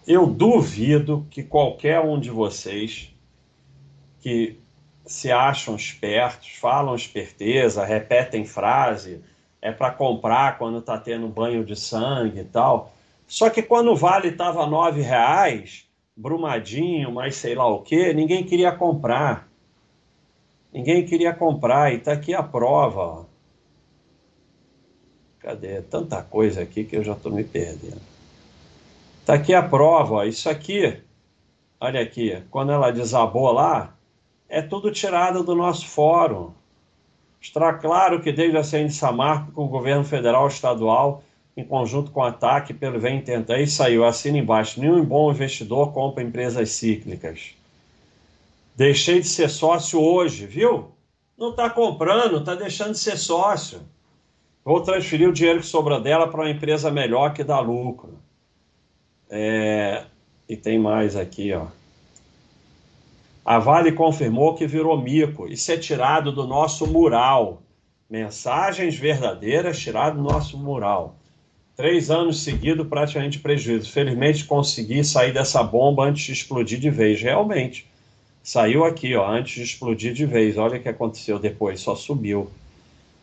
Eu 0.04 0.26
duvido 0.26 1.24
que 1.30 1.44
qualquer 1.44 2.00
um 2.00 2.18
de 2.18 2.28
vocês 2.28 3.08
que 4.20 4.58
se 5.06 5.30
acham 5.30 5.76
espertos, 5.76 6.48
falam 6.60 6.96
esperteza, 6.96 7.84
repetem 7.84 8.44
frase, 8.44 9.22
é 9.64 9.72
para 9.72 9.90
comprar 9.90 10.58
quando 10.58 10.76
está 10.76 10.98
tendo 10.98 11.26
banho 11.26 11.64
de 11.64 11.74
sangue 11.74 12.40
e 12.40 12.44
tal. 12.44 12.92
Só 13.26 13.48
que 13.48 13.62
quando 13.62 13.90
o 13.90 13.96
Vale 13.96 14.28
estava 14.28 14.62
R$ 14.66 15.00
reais, 15.00 15.88
Brumadinho, 16.14 17.10
mas 17.10 17.36
sei 17.36 17.54
lá 17.54 17.66
o 17.66 17.80
que, 17.80 18.12
ninguém 18.12 18.44
queria 18.44 18.70
comprar. 18.72 19.48
Ninguém 20.70 21.06
queria 21.06 21.32
comprar, 21.32 21.90
e 21.90 21.96
está 21.96 22.12
aqui 22.12 22.34
a 22.34 22.42
prova. 22.42 23.26
Cadê? 25.38 25.80
Tanta 25.80 26.22
coisa 26.22 26.60
aqui 26.60 26.84
que 26.84 26.96
eu 26.96 27.02
já 27.02 27.14
estou 27.14 27.32
me 27.32 27.42
perdendo. 27.42 28.02
Está 29.20 29.32
aqui 29.32 29.54
a 29.54 29.62
prova, 29.62 30.26
isso 30.26 30.50
aqui, 30.50 31.00
olha 31.80 32.02
aqui, 32.02 32.42
quando 32.50 32.70
ela 32.70 32.90
desabou 32.90 33.50
lá, 33.50 33.96
é 34.46 34.60
tudo 34.60 34.92
tirado 34.92 35.42
do 35.42 35.54
nosso 35.54 35.88
fórum. 35.88 36.52
Está 37.44 37.74
claro 37.74 38.22
que 38.22 38.32
desde 38.32 38.56
a 38.56 38.64
CN 38.64 38.90
Samarco, 38.90 39.52
com 39.52 39.66
o 39.66 39.68
governo 39.68 40.02
federal 40.02 40.46
e 40.46 40.50
estadual, 40.50 41.22
em 41.54 41.62
conjunto 41.62 42.10
com 42.10 42.20
o 42.20 42.24
ataque 42.24 42.72
pelo 42.72 42.98
Vem 42.98 43.20
Tenta, 43.20 43.52
aí 43.52 43.66
saiu, 43.66 44.02
assina 44.02 44.38
embaixo, 44.38 44.80
nenhum 44.80 45.04
bom 45.04 45.30
investidor 45.30 45.92
compra 45.92 46.24
empresas 46.24 46.70
cíclicas. 46.70 47.54
Deixei 48.74 49.20
de 49.20 49.28
ser 49.28 49.50
sócio 49.50 50.00
hoje, 50.00 50.46
viu? 50.46 50.90
Não 51.36 51.50
está 51.50 51.68
comprando, 51.68 52.38
está 52.38 52.54
deixando 52.54 52.92
de 52.92 52.98
ser 52.98 53.18
sócio. 53.18 53.82
Vou 54.64 54.80
transferir 54.80 55.28
o 55.28 55.32
dinheiro 55.32 55.60
que 55.60 55.66
sobra 55.66 56.00
dela 56.00 56.26
para 56.26 56.40
uma 56.40 56.50
empresa 56.50 56.90
melhor 56.90 57.34
que 57.34 57.44
dá 57.44 57.60
lucro. 57.60 58.18
É... 59.28 60.04
E 60.48 60.56
tem 60.56 60.78
mais 60.78 61.14
aqui, 61.14 61.52
ó. 61.52 61.66
A 63.44 63.58
Vale 63.58 63.92
confirmou 63.92 64.54
que 64.54 64.66
virou 64.66 65.00
mico. 65.00 65.46
Isso 65.46 65.70
é 65.70 65.76
tirado 65.76 66.32
do 66.32 66.46
nosso 66.46 66.86
mural. 66.86 67.62
Mensagens 68.08 68.96
verdadeiras 68.96 69.78
tirado 69.78 70.16
do 70.16 70.22
nosso 70.22 70.56
mural. 70.56 71.16
Três 71.76 72.10
anos 72.10 72.42
seguidos, 72.42 72.86
praticamente 72.86 73.38
prejuízo. 73.40 73.92
Felizmente 73.92 74.44
consegui 74.44 75.04
sair 75.04 75.32
dessa 75.32 75.62
bomba 75.62 76.04
antes 76.04 76.24
de 76.24 76.32
explodir 76.32 76.78
de 76.78 76.88
vez. 76.88 77.20
Realmente. 77.20 77.86
Saiu 78.42 78.84
aqui, 78.84 79.14
ó, 79.14 79.26
antes 79.26 79.54
de 79.54 79.62
explodir 79.62 80.14
de 80.14 80.24
vez. 80.24 80.56
Olha 80.56 80.78
o 80.78 80.82
que 80.82 80.88
aconteceu 80.88 81.38
depois, 81.38 81.80
só 81.80 81.94
subiu. 81.94 82.50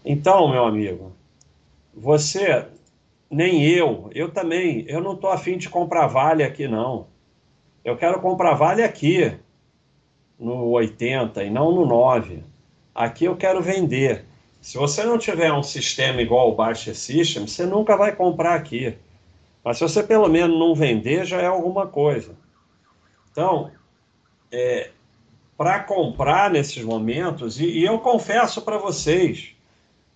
Então, 0.04 0.50
meu 0.50 0.66
amigo, 0.66 1.12
você, 1.94 2.66
nem 3.30 3.64
eu, 3.64 4.10
eu 4.14 4.32
também, 4.32 4.84
eu 4.88 5.02
não 5.02 5.14
estou 5.14 5.30
afim 5.30 5.58
de 5.58 5.70
comprar 5.70 6.08
vale 6.08 6.44
aqui, 6.44 6.68
não. 6.68 7.08
Eu 7.86 7.96
quero 7.96 8.20
comprar 8.20 8.56
vale 8.56 8.84
aqui, 8.84 9.32
no 10.41 10.69
80 10.71 11.43
e 11.43 11.49
não 11.51 11.71
no 11.71 11.86
9. 11.86 12.43
Aqui 12.95 13.25
eu 13.25 13.38
quero 13.38 13.62
vender. 13.62 14.25
Se 14.60 14.77
você 14.77 15.04
não 15.04 15.17
tiver 15.17 15.54
um 15.54 15.62
sistema 15.62 16.21
igual 16.21 16.51
o 16.51 16.56
Baixa 16.56 16.93
System, 16.95 17.47
você 17.47 17.65
nunca 17.65 17.95
vai 17.95 18.15
comprar 18.15 18.56
aqui. 18.56 18.97
Mas 19.63 19.77
se 19.77 19.84
você 19.84 20.01
pelo 20.01 20.27
menos 20.27 20.58
não 20.58 20.73
vender, 20.73 21.25
já 21.25 21.39
é 21.39 21.45
alguma 21.45 21.86
coisa. 21.86 22.36
Então, 23.32 23.71
é, 24.51 24.89
para 25.56 25.80
comprar 25.82 26.49
nesses 26.49 26.84
momentos, 26.84 27.60
e, 27.60 27.65
e 27.65 27.86
eu 27.86 27.99
confesso 27.99 28.63
para 28.63 28.80
vocês, 28.80 29.56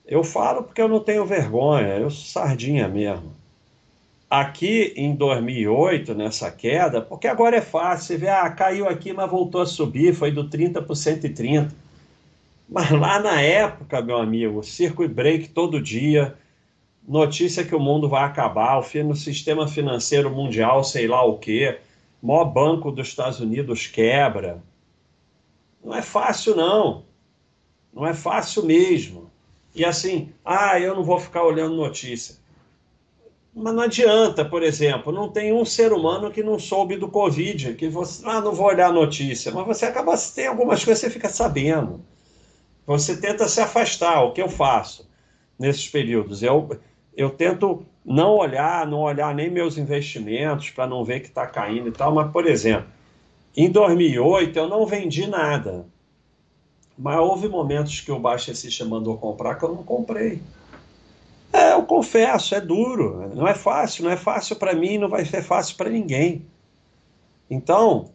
eu 0.06 0.24
falo 0.24 0.64
porque 0.64 0.82
eu 0.82 0.88
não 0.88 1.00
tenho 1.00 1.26
vergonha, 1.26 1.98
eu 1.98 2.10
sou 2.10 2.26
sardinha 2.26 2.88
mesmo. 2.88 3.32
Aqui 4.38 4.92
em 4.98 5.16
2008, 5.16 6.14
nessa 6.14 6.52
queda, 6.52 7.02
porque 7.02 7.26
agora 7.26 7.56
é 7.56 7.62
fácil, 7.62 8.08
você 8.08 8.18
vê, 8.18 8.28
ah, 8.28 8.50
caiu 8.50 8.86
aqui, 8.86 9.14
mas 9.14 9.32
voltou 9.32 9.62
a 9.62 9.66
subir, 9.66 10.14
foi 10.14 10.30
do 10.30 10.50
30 10.50 10.82
para 10.82 10.94
130. 10.94 11.74
Mas 12.68 12.92
lá 12.92 13.18
na 13.18 13.40
época, 13.40 14.02
meu 14.02 14.18
amigo, 14.18 14.62
circuit 14.62 15.08
break 15.08 15.48
todo 15.52 15.82
dia, 15.82 16.36
notícia 17.08 17.64
que 17.64 17.74
o 17.74 17.80
mundo 17.80 18.10
vai 18.10 18.26
acabar, 18.26 18.78
o 18.78 19.04
no 19.06 19.16
sistema 19.16 19.70
financeiro 19.70 20.30
mundial, 20.30 20.84
sei 20.84 21.08
lá 21.08 21.24
o 21.24 21.38
quê, 21.38 21.80
maior 22.22 22.44
banco 22.44 22.92
dos 22.92 23.08
Estados 23.08 23.40
Unidos 23.40 23.88
quebra, 23.88 24.62
não 25.82 25.96
é 25.96 26.02
fácil, 26.02 26.58
não. 26.58 27.06
Não 27.94 28.06
é 28.06 28.14
fácil 28.14 28.66
mesmo. 28.66 29.32
E 29.74 29.86
assim, 29.86 30.34
ah, 30.44 30.78
eu 30.78 30.94
não 30.94 31.06
vou 31.06 31.22
ficar 31.22 31.46
olhando 31.46 31.78
notícia. 31.78 32.36
Mas 33.56 33.74
não 33.74 33.84
adianta, 33.84 34.44
por 34.44 34.62
exemplo, 34.62 35.14
não 35.14 35.30
tem 35.30 35.54
um 35.54 35.64
ser 35.64 35.94
humano 35.94 36.30
que 36.30 36.44
não 36.44 36.60
soube 36.60 36.98
do 36.98 37.08
Covid, 37.08 37.74
que 37.76 37.88
você, 37.88 38.22
ah, 38.28 38.42
não 38.42 38.52
vou 38.52 38.66
olhar 38.66 38.90
a 38.90 38.92
notícia, 38.92 39.50
mas 39.50 39.66
você 39.66 39.86
acaba, 39.86 40.14
tem 40.18 40.48
algumas 40.48 40.84
coisas 40.84 41.00
você 41.00 41.10
fica 41.10 41.30
sabendo. 41.30 42.02
Você 42.86 43.16
tenta 43.16 43.48
se 43.48 43.62
afastar, 43.62 44.24
o 44.24 44.34
que 44.34 44.42
eu 44.42 44.50
faço 44.50 45.10
nesses 45.58 45.88
períodos? 45.88 46.44
Eu, 46.44 46.78
eu 47.16 47.30
tento 47.30 47.86
não 48.04 48.36
olhar, 48.36 48.86
não 48.86 49.00
olhar 49.00 49.34
nem 49.34 49.50
meus 49.50 49.78
investimentos 49.78 50.70
para 50.72 50.86
não 50.86 51.06
ver 51.06 51.22
que 51.22 51.28
está 51.28 51.48
caindo 51.48 51.88
e 51.88 51.94
tal, 51.94 52.14
mas, 52.14 52.30
por 52.34 52.46
exemplo, 52.46 52.90
em 53.56 53.72
2008 53.72 54.60
eu 54.60 54.68
não 54.68 54.86
vendi 54.86 55.28
nada. 55.28 55.86
Mas 56.98 57.20
houve 57.20 57.48
momentos 57.48 58.02
que 58.02 58.12
o 58.12 58.20
Baixa 58.20 58.54
System 58.54 58.88
mandou 58.88 59.18
comprar 59.18 59.56
que 59.56 59.64
eu 59.64 59.74
não 59.74 59.84
comprei. 59.84 60.42
Eu 61.76 61.84
confesso, 61.84 62.56
é 62.56 62.62
duro. 62.62 63.30
Não 63.36 63.48
é 63.48 63.54
fácil, 63.54 64.06
não 64.06 64.12
é 64.12 64.18
fácil 64.18 64.56
para 64.56 64.74
mim, 64.74 64.98
não 64.98 65.10
vai 65.10 65.26
ser 65.26 65.44
fácil 65.44 65.76
para 65.76 65.90
ninguém. 65.90 66.46
Então, 67.50 68.14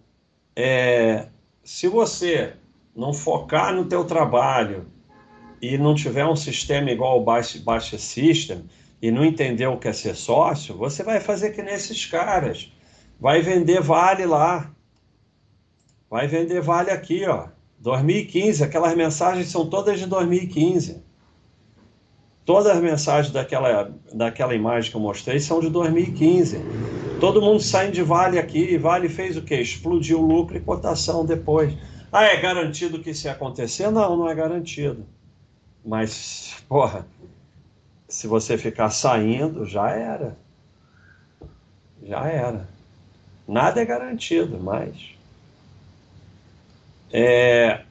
é, 0.56 1.28
se 1.62 1.86
você 1.86 2.54
não 2.96 3.12
focar 3.12 3.74
no 3.74 3.84
teu 3.84 4.04
trabalho 4.04 4.86
e 5.60 5.76
não 5.76 5.94
tiver 5.94 6.24
um 6.24 6.34
sistema 6.34 6.90
igual 6.90 7.20
o 7.20 7.24
Baixa, 7.24 7.60
Baixa 7.62 7.98
System 7.98 8.64
e 9.00 9.10
não 9.10 9.24
entender 9.24 9.66
o 9.66 9.78
que 9.78 9.88
é 9.88 9.92
ser 9.92 10.16
sócio, 10.16 10.76
você 10.76 11.02
vai 11.02 11.20
fazer 11.20 11.50
que 11.50 11.62
nesses 11.62 12.06
caras. 12.06 12.72
Vai 13.20 13.42
vender 13.42 13.82
vale 13.82 14.24
lá. 14.24 14.74
Vai 16.08 16.26
vender 16.26 16.62
vale 16.62 16.90
aqui, 16.90 17.26
ó. 17.26 17.48
2015, 17.78 18.64
aquelas 18.64 18.94
mensagens 18.96 19.48
são 19.48 19.68
todas 19.68 19.98
de 19.98 20.06
2015. 20.06 21.09
Todas 22.50 22.66
as 22.66 22.82
mensagens 22.82 23.32
daquela, 23.32 23.94
daquela 24.12 24.52
imagem 24.56 24.90
que 24.90 24.96
eu 24.96 25.00
mostrei 25.00 25.38
são 25.38 25.60
de 25.60 25.70
2015. 25.70 26.60
Todo 27.20 27.40
mundo 27.40 27.60
saindo 27.60 27.92
de 27.92 28.02
Vale 28.02 28.40
aqui, 28.40 28.76
Vale 28.76 29.08
fez 29.08 29.36
o 29.36 29.42
quê? 29.42 29.60
Explodiu 29.60 30.18
o 30.18 30.26
lucro 30.26 30.56
e 30.56 30.60
cotação 30.60 31.24
depois. 31.24 31.72
Ah, 32.10 32.24
é 32.24 32.40
garantido 32.40 32.98
que 32.98 33.10
isso 33.10 33.28
ia 33.28 33.34
acontecer? 33.34 33.88
Não, 33.92 34.16
não 34.16 34.28
é 34.28 34.34
garantido. 34.34 35.06
Mas, 35.86 36.56
porra, 36.68 37.06
se 38.08 38.26
você 38.26 38.58
ficar 38.58 38.90
saindo, 38.90 39.64
já 39.64 39.88
era. 39.90 40.36
Já 42.02 42.26
era. 42.26 42.68
Nada 43.46 43.80
é 43.80 43.84
garantido, 43.84 44.58
mas 44.58 45.14
é, 47.12 47.84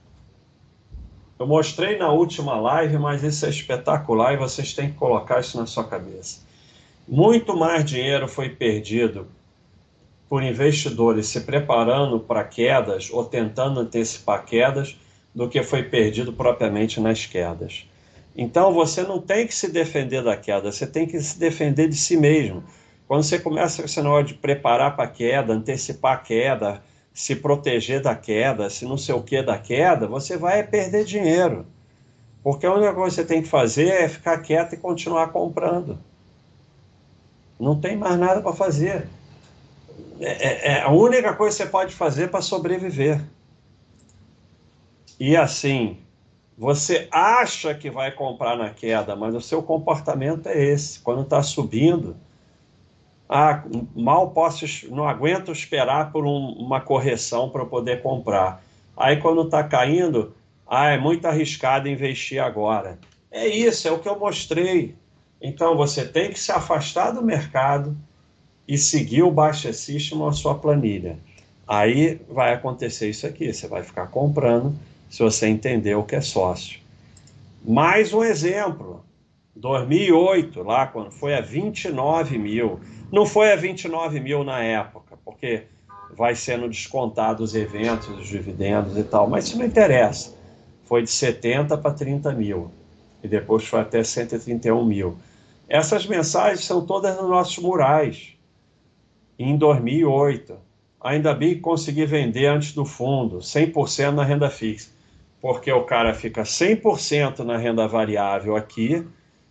eu 1.39 1.47
mostrei 1.47 1.97
na 1.97 2.11
última 2.11 2.59
live, 2.59 2.97
mas 2.97 3.23
isso 3.23 3.45
é 3.45 3.49
espetacular 3.49 4.33
e 4.33 4.37
vocês 4.37 4.73
têm 4.73 4.91
que 4.91 4.97
colocar 4.97 5.39
isso 5.39 5.57
na 5.57 5.65
sua 5.65 5.85
cabeça. 5.85 6.41
Muito 7.07 7.55
mais 7.55 7.85
dinheiro 7.85 8.27
foi 8.27 8.49
perdido 8.49 9.25
por 10.27 10.43
investidores 10.43 11.27
se 11.27 11.41
preparando 11.41 12.19
para 12.19 12.43
quedas 12.43 13.09
ou 13.09 13.23
tentando 13.23 13.79
antecipar 13.79 14.45
quedas 14.45 14.97
do 15.33 15.47
que 15.47 15.63
foi 15.63 15.81
perdido 15.83 16.33
propriamente 16.33 16.99
nas 16.99 17.25
quedas. 17.25 17.87
Então 18.35 18.73
você 18.73 19.01
não 19.03 19.19
tem 19.19 19.47
que 19.47 19.55
se 19.55 19.71
defender 19.71 20.21
da 20.21 20.35
queda, 20.35 20.71
você 20.71 20.85
tem 20.85 21.07
que 21.07 21.19
se 21.21 21.39
defender 21.39 21.87
de 21.87 21.95
si 21.95 22.17
mesmo. 22.17 22.63
Quando 23.07 23.23
você 23.23 23.39
começa 23.39 23.83
esse 23.83 24.01
negócio 24.01 24.27
de 24.27 24.33
preparar 24.35 24.95
para 24.95 25.05
a 25.05 25.07
queda, 25.07 25.53
antecipar 25.53 26.13
a 26.13 26.17
queda, 26.17 26.83
se 27.19 27.35
proteger 27.35 28.01
da 28.01 28.15
queda, 28.15 28.69
se 28.69 28.85
não 28.85 28.97
sei 28.97 29.13
o 29.13 29.21
que 29.21 29.43
da 29.43 29.57
queda, 29.57 30.07
você 30.07 30.37
vai 30.37 30.63
perder 30.63 31.03
dinheiro. 31.03 31.65
Porque 32.41 32.65
a 32.65 32.73
única 32.73 32.93
coisa 32.93 33.13
que 33.13 33.21
você 33.21 33.27
tem 33.27 33.41
que 33.41 33.49
fazer 33.49 33.89
é 33.89 34.07
ficar 34.07 34.37
quieto 34.37 34.71
e 34.71 34.77
continuar 34.77 35.27
comprando. 35.27 35.99
Não 37.59 37.77
tem 37.77 37.97
mais 37.97 38.17
nada 38.17 38.39
para 38.39 38.53
fazer. 38.53 39.09
É, 40.21 40.31
é, 40.31 40.71
é, 40.71 40.81
a 40.81 40.91
única 40.91 41.33
coisa 41.33 41.57
que 41.57 41.63
você 41.63 41.69
pode 41.69 41.93
fazer 41.93 42.29
para 42.29 42.41
sobreviver. 42.41 43.21
E 45.19 45.35
assim, 45.35 45.97
você 46.57 47.09
acha 47.11 47.75
que 47.75 47.91
vai 47.91 48.11
comprar 48.11 48.55
na 48.55 48.69
queda, 48.69 49.13
mas 49.13 49.35
o 49.35 49.41
seu 49.41 49.61
comportamento 49.61 50.47
é 50.47 50.57
esse. 50.57 51.01
Quando 51.01 51.23
está 51.23 51.43
subindo, 51.43 52.15
ah, 53.29 53.63
mal 53.95 54.31
posso, 54.31 54.65
não 54.89 55.07
aguento 55.07 55.51
esperar 55.51 56.11
por 56.11 56.25
um, 56.25 56.47
uma 56.53 56.81
correção 56.81 57.47
para 57.47 57.63
poder 57.63 58.01
comprar. 58.01 58.63
Aí 58.97 59.17
quando 59.17 59.43
está 59.43 59.63
caindo, 59.63 60.33
ah, 60.67 60.87
é 60.87 60.97
muito 60.97 61.25
arriscado 61.27 61.87
investir 61.87 62.41
agora. 62.41 62.97
É 63.29 63.47
isso, 63.47 63.87
é 63.87 63.91
o 63.91 63.99
que 63.99 64.09
eu 64.09 64.17
mostrei. 64.17 64.95
Então 65.39 65.77
você 65.77 66.03
tem 66.03 66.31
que 66.31 66.39
se 66.39 66.51
afastar 66.51 67.11
do 67.11 67.21
mercado 67.21 67.95
e 68.67 68.77
seguir 68.79 69.21
o 69.21 69.31
Baixa 69.31 69.71
System 69.71 70.17
na 70.17 70.31
sua 70.31 70.55
planilha. 70.55 71.19
Aí 71.67 72.19
vai 72.27 72.53
acontecer 72.53 73.09
isso 73.09 73.27
aqui, 73.27 73.53
você 73.53 73.67
vai 73.67 73.83
ficar 73.83 74.07
comprando 74.07 74.75
se 75.07 75.21
você 75.21 75.47
entender 75.47 75.93
o 75.93 76.03
que 76.03 76.15
é 76.15 76.21
sócio. 76.21 76.79
Mais 77.63 78.11
um 78.11 78.23
exemplo. 78.23 79.05
2008, 79.55 80.63
lá 80.63 80.87
quando 80.87 81.11
foi 81.11 81.35
a 81.35 81.41
29 81.41 82.37
mil. 82.37 82.79
Não 83.11 83.25
foi 83.25 83.51
a 83.51 83.55
29 83.55 84.19
mil 84.19 84.43
na 84.43 84.61
época, 84.61 85.17
porque 85.25 85.63
vai 86.15 86.35
sendo 86.35 86.69
descontado 86.69 87.43
os 87.43 87.55
eventos, 87.55 88.07
os 88.09 88.27
dividendos 88.27 88.97
e 88.97 89.03
tal, 89.03 89.27
mas 89.27 89.45
isso 89.45 89.57
não 89.57 89.65
interessa. 89.65 90.35
Foi 90.85 91.01
de 91.01 91.09
70 91.09 91.77
para 91.77 91.91
30 91.91 92.31
mil 92.33 92.71
e 93.23 93.27
depois 93.27 93.65
foi 93.65 93.79
até 93.79 94.03
131 94.03 94.83
mil. 94.85 95.17
Essas 95.67 96.05
mensagens 96.05 96.65
são 96.65 96.85
todas 96.85 97.15
nos 97.15 97.29
nossos 97.29 97.57
murais. 97.59 98.33
Em 99.37 99.57
2008, 99.57 100.55
ainda 100.99 101.33
bem 101.33 101.55
que 101.55 101.61
consegui 101.61 102.05
vender 102.05 102.47
antes 102.47 102.73
do 102.73 102.85
fundo, 102.85 103.37
100% 103.37 104.11
na 104.11 104.23
renda 104.23 104.49
fixa, 104.49 104.89
porque 105.41 105.71
o 105.71 105.83
cara 105.83 106.13
fica 106.13 106.43
100% 106.43 107.39
na 107.39 107.57
renda 107.57 107.87
variável 107.87 108.55
aqui 108.55 109.05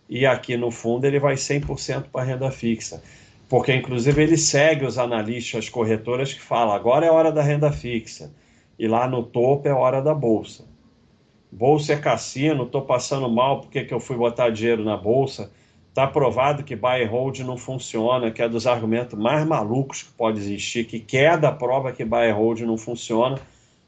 e 0.07 0.25
aqui 0.25 0.55
no 0.57 0.71
fundo 0.71 1.05
ele 1.05 1.19
vai 1.19 1.35
100% 1.35 2.05
para 2.11 2.21
a 2.21 2.25
renda 2.25 2.51
fixa. 2.51 3.01
Porque, 3.49 3.73
inclusive, 3.73 4.21
ele 4.21 4.37
segue 4.37 4.85
os 4.85 4.99
analistas, 4.99 5.65
as 5.65 5.69
corretoras 5.69 6.31
que 6.31 6.39
falam 6.39 6.73
agora 6.73 7.07
é 7.07 7.11
hora 7.11 7.31
da 7.31 7.41
renda 7.41 7.71
fixa 7.71 8.31
e 8.77 8.87
lá 8.87 9.07
no 9.07 9.23
topo 9.23 9.67
é 9.67 9.73
hora 9.73 10.01
da 10.01 10.13
bolsa. 10.13 10.65
Bolsa 11.51 11.93
é 11.93 11.97
cassino, 11.97 12.63
estou 12.63 12.83
passando 12.83 13.27
mal 13.27 13.61
porque 13.61 13.83
que 13.83 13.93
eu 13.93 13.99
fui 13.99 14.15
botar 14.15 14.51
dinheiro 14.51 14.83
na 14.85 14.95
bolsa. 14.95 15.51
Está 15.89 16.05
provado 16.05 16.63
que 16.63 16.75
buy 16.75 17.03
and 17.03 17.09
hold 17.09 17.39
não 17.39 17.57
funciona, 17.57 18.29
que 18.29 18.43
é 18.43 18.47
dos 18.47 18.67
argumentos 18.67 19.17
mais 19.17 19.43
malucos 19.45 20.03
que 20.03 20.11
pode 20.11 20.37
existir, 20.37 20.85
que 20.85 20.99
queda 20.99 21.51
prova 21.51 21.91
que 21.91 22.05
buy 22.05 22.29
and 22.29 22.35
hold 22.35 22.61
não 22.61 22.77
funciona 22.77 23.39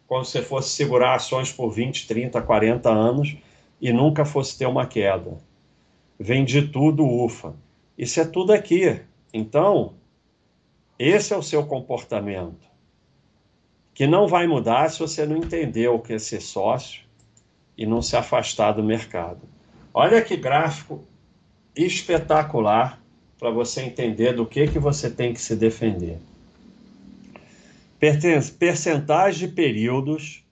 quando 0.08 0.26
você 0.26 0.42
fosse 0.42 0.70
segurar 0.70 1.14
ações 1.14 1.54
por 1.54 1.70
20, 1.70 2.08
30, 2.08 2.42
40 2.42 2.90
anos 2.90 3.38
e 3.80 3.94
nunca 3.94 4.26
fosse 4.26 4.58
ter 4.58 4.66
uma 4.66 4.88
queda. 4.88 5.38
Vendi 6.20 6.64
tudo, 6.64 7.06
ufa. 7.06 7.54
Isso 7.96 8.20
é 8.20 8.26
tudo 8.26 8.52
aqui. 8.52 9.00
Então, 9.34 9.96
esse 10.98 11.34
é 11.34 11.38
o 11.38 11.44
seu 11.44 11.66
comportamento, 11.66 12.70
que 13.94 14.06
não 14.06 14.28
vai 14.28 14.48
mudar 14.48 14.90
se 14.90 15.00
você 15.00 15.26
não 15.26 15.38
entender 15.38 15.88
o 15.88 16.00
que 16.00 16.14
é 16.14 16.20
ser 16.20 16.42
sócio 16.42 17.04
e 17.78 17.86
não 17.86 18.02
se 18.02 18.16
afastar 18.16 18.74
do 18.74 18.84
mercado. 18.84 19.42
Olha 19.94 20.22
que 20.22 20.38
gráfico 20.38 21.04
espetacular 21.76 23.02
para 23.40 23.50
você 23.50 23.82
entender 23.82 24.34
do 24.34 24.46
que, 24.46 24.68
que 24.68 24.78
você 24.78 25.10
tem 25.10 25.34
que 25.34 25.42
se 25.42 25.56
defender. 25.56 26.20
Percentagem 28.60 29.48
de 29.48 29.54
períodos 29.54 30.44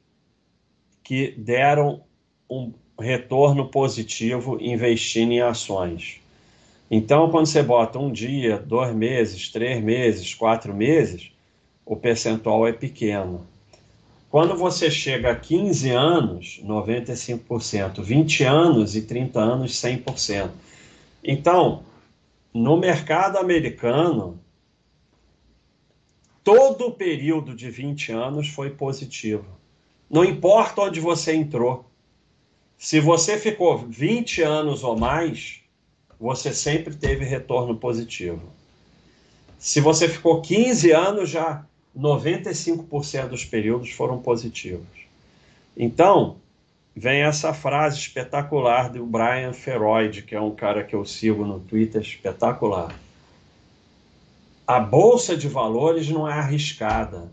que 1.04 1.32
deram 1.38 2.04
um 2.50 2.74
retorno 3.00 3.70
positivo 3.70 4.58
investindo 4.60 5.32
em 5.32 5.42
ações. 5.42 6.20
Então, 6.90 7.30
quando 7.30 7.46
você 7.46 7.62
bota 7.62 8.00
um 8.00 8.12
dia, 8.12 8.58
dois 8.58 8.96
meses, 8.96 9.50
três 9.50 9.84
meses, 9.84 10.34
quatro 10.34 10.74
meses, 10.74 11.32
o 11.86 11.96
percentual 11.96 12.68
é 12.68 12.74
pequeno. 12.74 13.46
Quando 14.30 14.56
você 14.56 14.90
chega 14.90 15.32
a 15.32 15.36
15 15.36 15.90
anos, 15.90 16.62
95%, 16.64 18.02
20 18.02 18.44
anos 18.44 18.96
e 18.96 19.02
30 19.04 19.40
anos, 19.40 19.74
100%. 19.74 20.52
Então, 21.24 21.84
no 22.54 22.78
mercado 22.78 23.38
americano, 23.38 24.40
todo 26.44 26.88
o 26.88 26.92
período 26.92 27.56
de 27.56 27.70
20 27.70 28.12
anos 28.12 28.50
foi 28.50 28.70
positivo. 28.72 29.46
Não 30.10 30.24
importa 30.24 30.82
onde 30.82 31.00
você 31.00 31.36
entrou. 31.36 31.86
Se 32.78 33.00
você 33.00 33.38
ficou 33.38 33.78
20 33.78 34.42
anos 34.42 34.84
ou 34.84 34.98
mais, 34.98 35.59
você 36.20 36.54
sempre 36.54 36.96
teve 36.96 37.24
retorno 37.24 37.76
positivo. 37.76 38.42
Se 39.58 39.80
você 39.80 40.08
ficou 40.08 40.42
15 40.42 40.92
anos, 40.92 41.30
já 41.30 41.66
95% 41.98 43.28
dos 43.28 43.46
períodos 43.46 43.92
foram 43.92 44.20
positivos. 44.20 44.88
Então, 45.76 46.38
vem 46.96 47.22
essa 47.22 47.54
frase 47.54 47.98
espetacular 47.98 48.90
do 48.90 49.06
Brian 49.06 49.54
Feroid, 49.54 50.24
que 50.24 50.36
é 50.36 50.42
um 50.42 50.54
cara 50.54 50.84
que 50.84 50.96
eu 50.96 51.06
sigo 51.06 51.46
no 51.46 51.60
Twitter, 51.60 52.02
espetacular. 52.02 52.94
A 54.68 54.80
bolsa 54.80 55.36
de 55.36 55.48
valores 55.48 56.10
não 56.10 56.28
é 56.28 56.34
arriscada. 56.34 57.32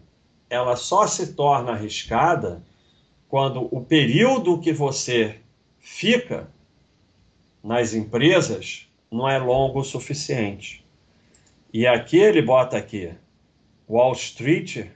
Ela 0.48 0.76
só 0.76 1.06
se 1.06 1.34
torna 1.34 1.72
arriscada 1.72 2.62
quando 3.28 3.68
o 3.70 3.84
período 3.84 4.58
que 4.60 4.72
você 4.72 5.40
fica 5.80 6.48
nas 7.66 7.92
empresas 7.92 8.88
não 9.10 9.28
é 9.28 9.38
longo 9.38 9.80
o 9.80 9.84
suficiente. 9.84 10.84
E 11.72 11.84
aqui 11.86 12.16
ele 12.16 12.40
bota 12.40 12.76
aqui, 12.76 13.10
Wall 13.88 14.12
Street 14.12 14.86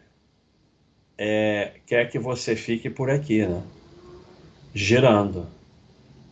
é, 1.18 1.72
quer 1.84 2.08
que 2.08 2.18
você 2.18 2.54
fique 2.54 2.88
por 2.88 3.10
aqui, 3.10 3.44
né? 3.44 3.62
girando. 4.72 5.48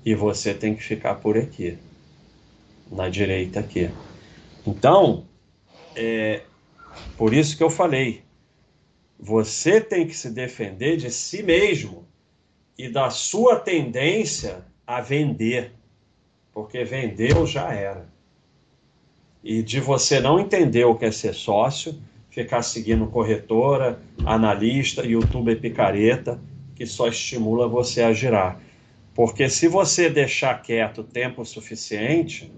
E 0.05 0.14
você 0.14 0.55
tem 0.55 0.77
que 0.77 0.83
ficar 0.83 1.16
por 1.16 1.37
aqui, 1.37 1.77
na 2.90 3.09
direita 3.09 3.59
aqui. 3.61 3.90
Então, 4.64 5.27
é 5.94 6.42
por 7.16 7.35
isso 7.35 7.57
que 7.57 7.62
eu 7.62 7.68
falei, 7.68 8.22
você 9.18 9.81
tem 9.81 10.07
que 10.07 10.14
se 10.14 10.31
defender 10.31 10.96
de 10.96 11.11
si 11.11 11.42
mesmo 11.42 12.07
e 12.79 12.88
da 12.88 13.11
sua 13.11 13.57
tendência 13.57 14.64
a 14.87 15.01
vender, 15.01 15.72
porque 16.59 16.83
vendeu 16.83 17.47
já 17.47 17.73
era. 17.73 18.09
E 19.44 19.62
de 19.62 19.79
você 19.79 20.18
não 20.18 20.40
entender 20.40 20.85
o 20.85 20.97
que 20.97 21.05
é 21.05 21.12
ser 21.12 21.33
sócio, 21.33 21.94
ficar 22.31 22.62
seguindo 22.62 23.07
corretora, 23.07 24.01
analista, 24.27 25.07
youtuber 25.07 25.61
picareta, 25.61 26.40
que 26.75 26.85
só 26.85 27.07
estimula 27.07 27.68
você 27.68 28.03
a 28.03 28.12
girar. 28.12 28.61
Porque 29.14 29.49
se 29.49 29.68
você 29.68 30.11
deixar 30.11 30.61
quieto 30.61 31.05
tempo 31.05 31.44
suficiente, 31.44 32.51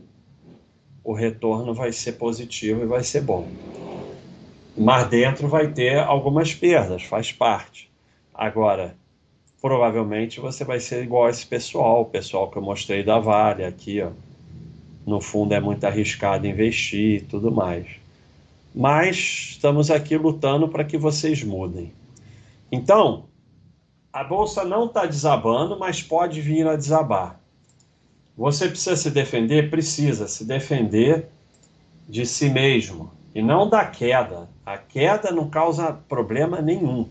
o 1.05 1.13
retorno 1.13 1.75
vai 1.75 1.93
ser 1.93 2.13
positivo 2.13 2.83
e 2.83 2.87
vai 2.87 3.05
ser 3.05 3.21
bom. 3.21 3.47
Mas 4.79 5.09
dentro 5.09 5.47
vai 5.47 5.75
ter 5.75 5.99
algumas 5.99 6.55
perdas, 6.55 7.03
faz 7.03 7.33
parte. 7.33 7.93
Agora, 8.33 8.97
provavelmente 9.61 10.41
você 10.41 10.65
vai 10.65 10.81
ser 10.81 11.03
igual 11.03 11.27
a 11.27 11.31
esse 11.31 11.47
pessoal, 11.47 12.03
o 12.03 12.07
pessoal 12.07 12.51
que 12.51 12.57
eu 12.57 12.63
mostrei 12.63 13.03
da 13.03 13.19
Vale 13.19 13.65
aqui, 13.65 14.01
ó. 14.01 14.11
No 15.07 15.21
fundo 15.21 15.55
é 15.55 15.61
muito 15.61 15.85
arriscado 15.85 16.47
investir 16.47 17.23
e 17.23 17.25
tudo 17.25 17.51
mais. 17.51 17.87
Mas 18.75 19.17
estamos 19.53 19.91
aqui 19.91 20.17
lutando 20.17 20.69
para 20.69 20.85
que 20.85 20.97
vocês 20.97 21.43
mudem. 21.43 21.93
Então, 22.71 23.25
a 24.13 24.23
bolsa 24.23 24.65
não 24.65 24.87
está 24.87 25.07
desabando, 25.07 25.79
mas 25.79 26.03
pode 26.03 26.41
vir 26.41 26.67
a 26.67 26.77
desabar. 26.77 27.41
Você 28.37 28.69
precisa 28.69 28.97
se 28.97 29.11
defender? 29.11 29.71
Precisa 29.71 30.29
se 30.29 30.45
defender 30.45 31.29
de 32.09 32.25
si 32.25 32.49
mesmo 32.49 33.11
e 33.35 33.43
não 33.43 33.69
da 33.69 33.85
queda. 33.85 34.49
A 34.65 34.79
queda 34.79 35.31
não 35.31 35.49
causa 35.49 35.93
problema 36.09 36.61
nenhum. 36.61 37.09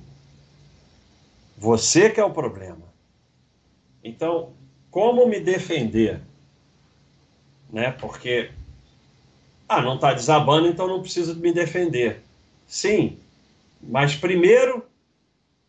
Você 1.59 2.09
que 2.09 2.21
é 2.21 2.23
o 2.23 2.31
problema. 2.31 2.87
Então, 4.01 4.53
como 4.89 5.27
me 5.27 5.41
defender? 5.41 6.21
Né? 7.69 7.91
Porque 7.91 8.51
ah, 9.67 9.81
não 9.81 9.95
está 9.95 10.13
desabando, 10.13 10.69
então 10.69 10.87
não 10.87 11.01
preciso 11.01 11.35
me 11.35 11.51
defender. 11.51 12.23
Sim, 12.65 13.19
mas 13.81 14.15
primeiro 14.15 14.85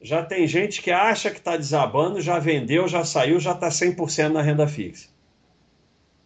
já 0.00 0.24
tem 0.24 0.46
gente 0.46 0.80
que 0.80 0.92
acha 0.92 1.28
que 1.28 1.38
está 1.38 1.56
desabando, 1.56 2.20
já 2.20 2.38
vendeu, 2.38 2.86
já 2.86 3.04
saiu, 3.04 3.40
já 3.40 3.52
está 3.52 3.68
100% 3.68 4.28
na 4.28 4.40
renda 4.40 4.68
fixa. 4.68 5.08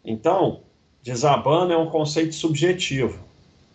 Então, 0.05 0.61
desabando 1.03 1.72
é 1.72 1.77
um 1.77 1.88
conceito 1.88 2.35
subjetivo, 2.35 3.18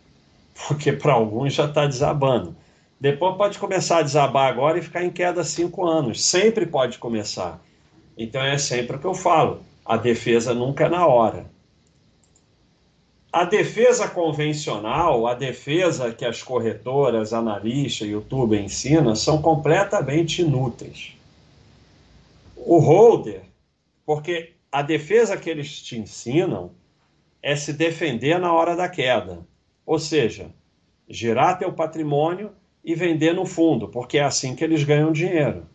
porque 0.67 0.93
para 0.93 1.13
alguns 1.13 1.55
já 1.55 1.65
está 1.65 1.87
desabando. 1.87 2.55
Depois 2.99 3.37
pode 3.37 3.57
começar 3.57 3.99
a 3.99 4.03
desabar 4.03 4.51
agora 4.51 4.77
e 4.77 4.81
ficar 4.81 5.03
em 5.03 5.09
queda 5.09 5.43
cinco 5.43 5.85
anos. 5.85 6.23
Sempre 6.23 6.65
pode 6.65 6.97
começar. 6.97 7.63
Então 8.17 8.41
é 8.41 8.57
sempre 8.57 8.97
o 8.97 8.99
que 8.99 9.05
eu 9.05 9.13
falo. 9.13 9.61
A 9.85 9.95
defesa 9.95 10.53
nunca 10.53 10.85
é 10.85 10.89
na 10.89 11.07
hora. 11.07 11.45
A 13.31 13.45
defesa 13.45 14.07
convencional, 14.07 15.27
a 15.27 15.33
defesa 15.33 16.11
que 16.11 16.25
as 16.25 16.43
corretoras, 16.43 17.31
analistas, 17.31 18.07
YouTube 18.07 18.59
ensinam, 18.59 19.15
são 19.15 19.41
completamente 19.41 20.41
inúteis. 20.41 21.13
O 22.57 22.79
holder, 22.79 23.43
porque 24.05 24.53
a 24.71 24.81
defesa 24.81 25.37
que 25.37 25.49
eles 25.49 25.81
te 25.81 25.97
ensinam 25.97 26.71
é 27.41 27.55
se 27.55 27.71
defender 27.71 28.39
na 28.39 28.51
hora 28.51 28.75
da 28.75 28.89
queda. 28.89 29.39
Ou 29.85 29.99
seja, 29.99 30.51
girar 31.07 31.57
teu 31.57 31.71
patrimônio 31.71 32.51
e 32.83 32.95
vender 32.95 33.33
no 33.33 33.45
fundo, 33.45 33.87
porque 33.87 34.17
é 34.17 34.23
assim 34.23 34.55
que 34.55 34.63
eles 34.63 34.83
ganham 34.83 35.11
dinheiro. 35.11 35.67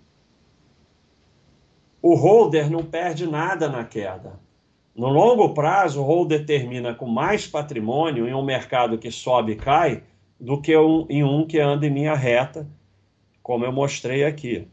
O 2.00 2.14
holder 2.14 2.70
não 2.70 2.84
perde 2.84 3.26
nada 3.26 3.68
na 3.68 3.84
queda. 3.84 4.38
No 4.94 5.08
longo 5.08 5.54
prazo, 5.54 6.00
o 6.00 6.04
holder 6.04 6.44
termina 6.44 6.94
com 6.94 7.06
mais 7.06 7.46
patrimônio 7.46 8.28
em 8.28 8.34
um 8.34 8.44
mercado 8.44 8.98
que 8.98 9.10
sobe 9.10 9.52
e 9.52 9.56
cai 9.56 10.02
do 10.38 10.60
que 10.60 10.76
um, 10.76 11.06
em 11.08 11.24
um 11.24 11.46
que 11.46 11.58
anda 11.58 11.86
em 11.86 11.92
linha 11.92 12.14
reta, 12.14 12.68
como 13.42 13.64
eu 13.64 13.72
mostrei 13.72 14.24
aqui. 14.24 14.68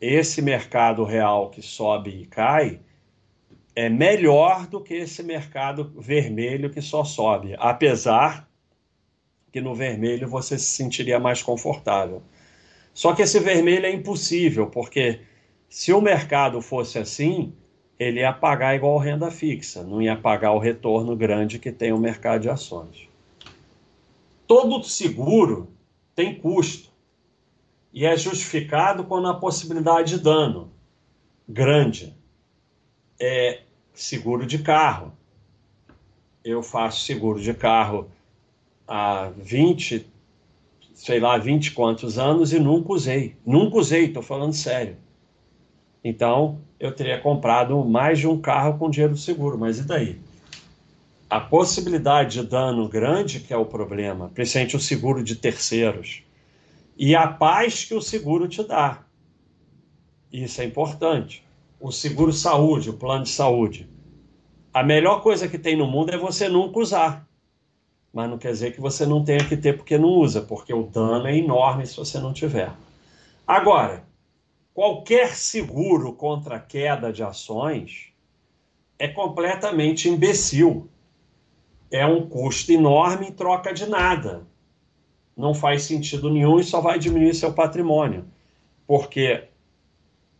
Esse 0.00 0.40
mercado 0.40 1.04
real 1.04 1.50
que 1.50 1.60
sobe 1.60 2.10
e 2.22 2.26
cai 2.26 2.80
é 3.74 3.88
melhor 3.88 4.66
do 4.66 4.80
que 4.80 4.94
esse 4.94 5.22
mercado 5.22 5.92
vermelho 5.96 6.70
que 6.70 6.82
só 6.82 7.04
sobe, 7.04 7.54
apesar 7.58 8.48
que 9.52 9.60
no 9.60 9.74
vermelho 9.74 10.26
você 10.26 10.58
se 10.58 10.64
sentiria 10.64 11.20
mais 11.20 11.42
confortável. 11.42 12.22
Só 12.94 13.14
que 13.14 13.22
esse 13.22 13.38
vermelho 13.38 13.86
é 13.86 13.92
impossível, 13.92 14.66
porque 14.66 15.20
se 15.68 15.92
o 15.92 16.00
mercado 16.00 16.60
fosse 16.60 16.98
assim, 16.98 17.52
ele 17.98 18.20
ia 18.20 18.32
pagar 18.32 18.74
igual 18.74 18.98
renda 18.98 19.30
fixa, 19.30 19.82
não 19.82 20.00
ia 20.00 20.16
pagar 20.16 20.52
o 20.52 20.58
retorno 20.58 21.14
grande 21.14 21.58
que 21.58 21.70
tem 21.70 21.92
o 21.92 21.98
mercado 21.98 22.42
de 22.42 22.50
ações. 22.50 23.08
Todo 24.46 24.82
seguro 24.82 25.72
tem 26.14 26.34
custo 26.34 26.90
e 27.92 28.06
é 28.06 28.16
justificado 28.16 29.04
quando 29.04 29.28
a 29.28 29.34
possibilidade 29.34 30.16
de 30.16 30.22
dano 30.22 30.72
grande 31.48 32.16
é 33.20 33.62
seguro 33.92 34.46
de 34.46 34.58
carro. 34.58 35.12
Eu 36.44 36.62
faço 36.62 37.04
seguro 37.04 37.40
de 37.40 37.54
carro 37.54 38.10
há 38.92 39.30
20, 39.34 40.06
sei 40.92 41.18
lá, 41.18 41.38
20 41.38 41.72
quantos 41.72 42.18
anos 42.18 42.52
e 42.52 42.60
nunca 42.60 42.92
usei. 42.92 43.34
Nunca 43.44 43.78
usei, 43.78 44.04
estou 44.04 44.22
falando 44.22 44.52
sério. 44.52 44.98
Então, 46.04 46.60
eu 46.78 46.94
teria 46.94 47.18
comprado 47.18 47.82
mais 47.86 48.18
de 48.18 48.28
um 48.28 48.38
carro 48.38 48.78
com 48.78 48.90
dinheiro 48.90 49.16
seguro, 49.16 49.56
mas 49.56 49.78
e 49.78 49.84
daí? 49.84 50.20
A 51.30 51.40
possibilidade 51.40 52.42
de 52.42 52.46
dano 52.46 52.86
grande 52.86 53.40
que 53.40 53.54
é 53.54 53.56
o 53.56 53.64
problema, 53.64 54.30
principalmente 54.34 54.76
o 54.76 54.80
seguro 54.80 55.24
de 55.24 55.36
terceiros, 55.36 56.22
e 56.94 57.16
a 57.16 57.26
paz 57.26 57.86
que 57.86 57.94
o 57.94 58.02
seguro 58.02 58.46
te 58.46 58.62
dá. 58.62 59.06
Isso 60.30 60.60
é 60.60 60.66
importante. 60.66 61.42
O 61.80 61.90
seguro 61.90 62.30
saúde, 62.30 62.90
o 62.90 62.94
plano 62.98 63.24
de 63.24 63.30
saúde. 63.30 63.88
A 64.74 64.82
melhor 64.82 65.22
coisa 65.22 65.48
que 65.48 65.58
tem 65.58 65.76
no 65.76 65.86
mundo 65.86 66.10
é 66.10 66.18
você 66.18 66.46
nunca 66.46 66.78
usar 66.78 67.31
mas 68.12 68.28
não 68.28 68.36
quer 68.36 68.52
dizer 68.52 68.74
que 68.74 68.80
você 68.80 69.06
não 69.06 69.24
tenha 69.24 69.44
que 69.48 69.56
ter 69.56 69.76
porque 69.76 69.96
não 69.96 70.08
usa, 70.08 70.42
porque 70.42 70.74
o 70.74 70.82
dano 70.82 71.26
é 71.26 71.36
enorme 71.36 71.86
se 71.86 71.96
você 71.96 72.18
não 72.18 72.32
tiver. 72.32 72.70
Agora, 73.46 74.04
qualquer 74.74 75.34
seguro 75.34 76.12
contra 76.12 76.60
queda 76.60 77.12
de 77.12 77.22
ações 77.22 78.12
é 78.98 79.08
completamente 79.08 80.08
imbecil. 80.08 80.88
É 81.90 82.06
um 82.06 82.28
custo 82.28 82.70
enorme 82.70 83.28
em 83.28 83.32
troca 83.32 83.72
de 83.72 83.86
nada. 83.86 84.46
Não 85.36 85.54
faz 85.54 85.84
sentido 85.84 86.30
nenhum 86.30 86.60
e 86.60 86.64
só 86.64 86.80
vai 86.80 86.98
diminuir 86.98 87.34
seu 87.34 87.52
patrimônio. 87.52 88.26
Porque 88.86 89.48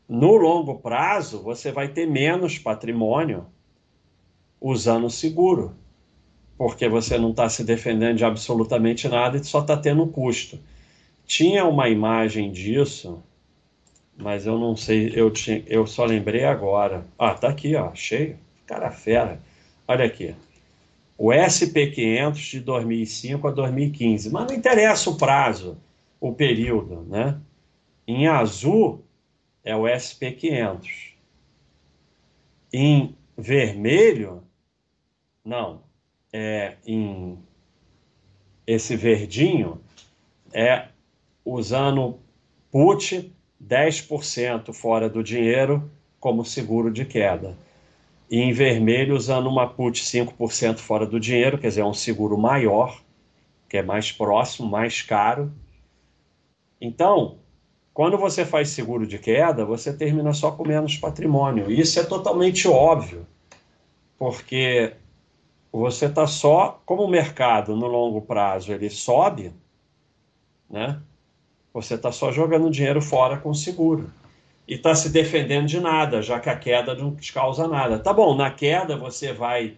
no 0.06 0.36
longo 0.36 0.78
prazo 0.78 1.42
você 1.42 1.72
vai 1.72 1.88
ter 1.88 2.06
menos 2.06 2.58
patrimônio 2.58 3.46
usando 4.60 5.08
seguro 5.08 5.74
porque 6.56 6.88
você 6.88 7.18
não 7.18 7.30
está 7.30 7.48
se 7.48 7.64
defendendo 7.64 8.16
de 8.18 8.24
absolutamente 8.24 9.08
nada 9.08 9.36
e 9.36 9.44
só 9.44 9.60
está 9.60 9.76
tendo 9.76 10.06
custo. 10.06 10.58
Tinha 11.26 11.64
uma 11.64 11.88
imagem 11.88 12.50
disso, 12.50 13.22
mas 14.16 14.46
eu 14.46 14.58
não 14.58 14.76
sei, 14.76 15.12
eu, 15.14 15.30
tinha, 15.30 15.62
eu 15.66 15.86
só 15.86 16.04
lembrei 16.04 16.44
agora. 16.44 17.06
Ah, 17.18 17.34
tá 17.34 17.48
aqui, 17.48 17.74
ó, 17.74 17.94
cheio. 17.94 18.38
Cara 18.66 18.90
fera. 18.90 19.40
Olha 19.88 20.04
aqui. 20.04 20.34
O 21.16 21.28
SP500 21.28 22.50
de 22.50 22.60
2005 22.60 23.48
a 23.48 23.50
2015. 23.50 24.30
Mas 24.30 24.46
não 24.46 24.54
interessa 24.54 25.10
o 25.10 25.16
prazo, 25.16 25.78
o 26.20 26.32
período, 26.32 27.02
né? 27.02 27.38
Em 28.06 28.26
azul 28.26 29.04
é 29.64 29.74
o 29.76 29.82
SP500. 29.82 31.12
Em 32.72 33.14
vermelho, 33.36 34.42
não 35.44 35.81
é, 36.32 36.76
em 36.86 37.38
esse 38.66 38.96
verdinho 38.96 39.80
é 40.52 40.86
usando 41.44 42.18
put 42.70 43.32
10% 43.62 44.72
fora 44.72 45.08
do 45.08 45.22
dinheiro 45.22 45.90
como 46.18 46.44
seguro 46.44 46.90
de 46.90 47.04
queda. 47.04 47.56
E 48.30 48.38
em 48.38 48.52
vermelho 48.52 49.14
usando 49.14 49.48
uma 49.48 49.68
put 49.68 50.02
5% 50.02 50.78
fora 50.78 51.06
do 51.06 51.20
dinheiro, 51.20 51.58
quer 51.58 51.68
dizer, 51.68 51.82
é 51.82 51.84
um 51.84 51.92
seguro 51.92 52.38
maior, 52.38 53.02
que 53.68 53.76
é 53.76 53.82
mais 53.82 54.10
próximo, 54.10 54.68
mais 54.68 55.02
caro. 55.02 55.52
Então, 56.80 57.38
quando 57.92 58.16
você 58.16 58.44
faz 58.44 58.70
seguro 58.70 59.06
de 59.06 59.18
queda, 59.18 59.64
você 59.64 59.92
termina 59.92 60.32
só 60.32 60.50
com 60.50 60.66
menos 60.66 60.96
patrimônio. 60.96 61.70
Isso 61.70 62.00
é 62.00 62.04
totalmente 62.04 62.66
óbvio, 62.66 63.26
porque 64.16 64.94
você 65.80 66.04
está 66.04 66.26
só, 66.26 66.82
como 66.84 67.02
o 67.02 67.08
mercado 67.08 67.74
no 67.74 67.86
longo 67.86 68.20
prazo 68.20 68.72
ele 68.72 68.90
sobe, 68.90 69.52
né? 70.68 71.00
Você 71.72 71.94
está 71.94 72.12
só 72.12 72.30
jogando 72.30 72.70
dinheiro 72.70 73.00
fora 73.00 73.38
com 73.38 73.54
seguro. 73.54 74.12
E 74.68 74.74
está 74.74 74.94
se 74.94 75.08
defendendo 75.08 75.66
de 75.66 75.80
nada, 75.80 76.20
já 76.20 76.38
que 76.38 76.50
a 76.50 76.56
queda 76.56 76.94
não 76.94 77.14
te 77.16 77.32
causa 77.32 77.66
nada. 77.66 77.98
Tá 77.98 78.12
bom, 78.12 78.36
na 78.36 78.50
queda 78.50 78.96
você 78.96 79.32
vai 79.32 79.74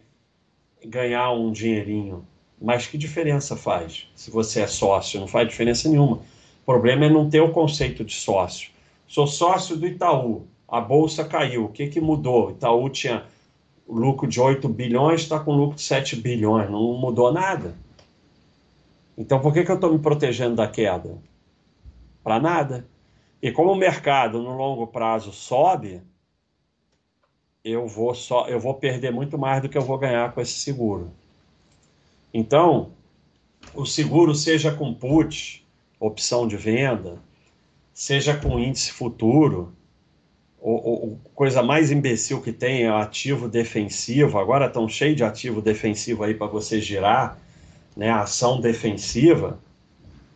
ganhar 0.85 1.31
um 1.31 1.53
dinheirinho, 1.53 2.27
mas 2.61 2.87
que 2.87 2.99
diferença 2.99 3.57
faz 3.57 4.09
se 4.15 4.31
você 4.31 4.63
é 4.63 4.67
sócio? 4.67 5.21
Não 5.21 5.29
faz 5.29 5.49
diferença 5.49 5.89
nenhuma. 5.89 6.17
O 6.17 6.65
problema 6.65 7.07
é 7.07 7.09
não 7.09 7.31
ter 7.31 7.41
o 7.41 7.53
conceito 7.53 8.05
de 8.05 8.15
sócio. 8.15 8.71
Sou 9.07 9.27
sócio 9.27 9.77
do 9.77 9.87
Itaú, 9.87 10.47
a 10.69 10.81
bolsa 10.81 11.25
caiu, 11.25 11.67
o 11.67 11.69
que, 11.69 11.87
que 11.87 12.01
mudou? 12.01 12.51
Itaú 12.51 12.89
tinha 12.91 13.25
o 13.87 13.99
lucro 13.99 14.27
de 14.27 14.41
8 14.41 14.69
bilhões 14.69 15.23
está 15.23 15.39
com 15.39 15.55
lucro 15.55 15.77
de 15.77 15.83
7 15.83 16.17
bilhões, 16.17 16.71
não 16.71 16.95
mudou 16.95 17.33
nada. 17.33 17.75
Então 19.17 19.41
por 19.41 19.53
que, 19.53 19.65
que 19.65 19.71
eu 19.71 19.77
estou 19.77 19.93
me 19.93 19.99
protegendo 19.99 20.57
da 20.57 20.67
queda? 20.67 21.19
Para 22.23 22.41
nada. 22.41 22.87
E 23.43 23.53
como 23.53 23.73
o 23.73 23.77
mercado 23.77 24.41
no 24.41 24.57
longo 24.57 24.87
prazo 24.87 25.33
sobe, 25.33 26.03
eu 27.63 27.87
vou 27.87 28.15
só 28.15 28.49
eu 28.49 28.59
vou 28.59 28.75
perder 28.75 29.13
muito 29.13 29.39
mais 29.39 29.63
do 29.63 29.69
que 29.69 29.77
eu 29.77 29.83
vou 29.83 29.99
ganhar 29.99 30.33
com 30.33 30.41
esse 30.41 30.55
seguro. 30.55 31.11
Então, 32.33 32.91
o 33.75 33.87
seguro 33.87 34.35
seja 34.35 34.73
com 34.73 34.93
put, 34.93 35.65
opção 36.01 36.49
de 36.49 36.57
venda, 36.57 37.19
seja 37.93 38.37
com 38.37 38.59
índice 38.59 38.91
futuro, 38.91 39.73
o, 40.73 41.19
coisa 41.35 41.63
mais 41.63 41.91
imbecil 41.91 42.41
que 42.41 42.51
tem 42.51 42.85
é 42.85 42.91
o 42.91 42.97
ativo 42.97 43.49
defensivo. 43.49 44.39
Agora 44.39 44.67
estão 44.67 44.89
cheio 44.89 45.15
de 45.15 45.23
ativo 45.23 45.61
defensivo 45.61 46.25
aí 46.25 46.33
para 46.33 46.47
você 46.47 46.81
girar, 46.81 47.37
né? 47.95 48.11
Ação 48.11 48.63
defensiva. 48.63 49.61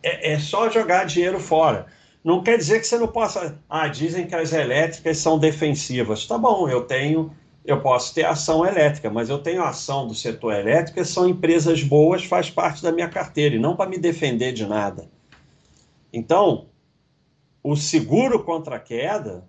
É, 0.03 0.33
é, 0.33 0.39
só 0.39 0.69
jogar 0.69 1.05
dinheiro 1.05 1.39
fora. 1.39 1.87
Não 2.23 2.43
quer 2.43 2.57
dizer 2.59 2.79
que 2.79 2.85
você 2.85 2.99
não 2.99 3.07
possa. 3.07 3.57
Ah, 3.67 3.87
dizem 3.87 4.27
que 4.27 4.35
as 4.35 4.53
elétricas 4.53 5.17
são 5.17 5.39
defensivas. 5.39 6.27
Tá 6.27 6.37
bom, 6.37 6.69
eu 6.69 6.83
tenho, 6.83 7.33
eu 7.65 7.81
posso 7.81 8.13
ter 8.13 8.25
ação 8.25 8.63
elétrica, 8.63 9.09
mas 9.09 9.29
eu 9.29 9.39
tenho 9.39 9.63
ação 9.63 10.05
do 10.05 10.13
setor 10.13 10.53
elétrico, 10.53 11.03
são 11.03 11.27
empresas 11.27 11.81
boas, 11.81 12.23
faz 12.23 12.51
parte 12.51 12.83
da 12.83 12.91
minha 12.91 13.09
carteira, 13.09 13.55
e 13.55 13.59
não 13.59 13.75
para 13.75 13.89
me 13.89 13.97
defender 13.97 14.53
de 14.53 14.67
nada. 14.67 15.09
Então, 16.13 16.67
o 17.63 17.75
seguro 17.75 18.43
contra 18.43 18.75
a 18.75 18.79
queda 18.79 19.48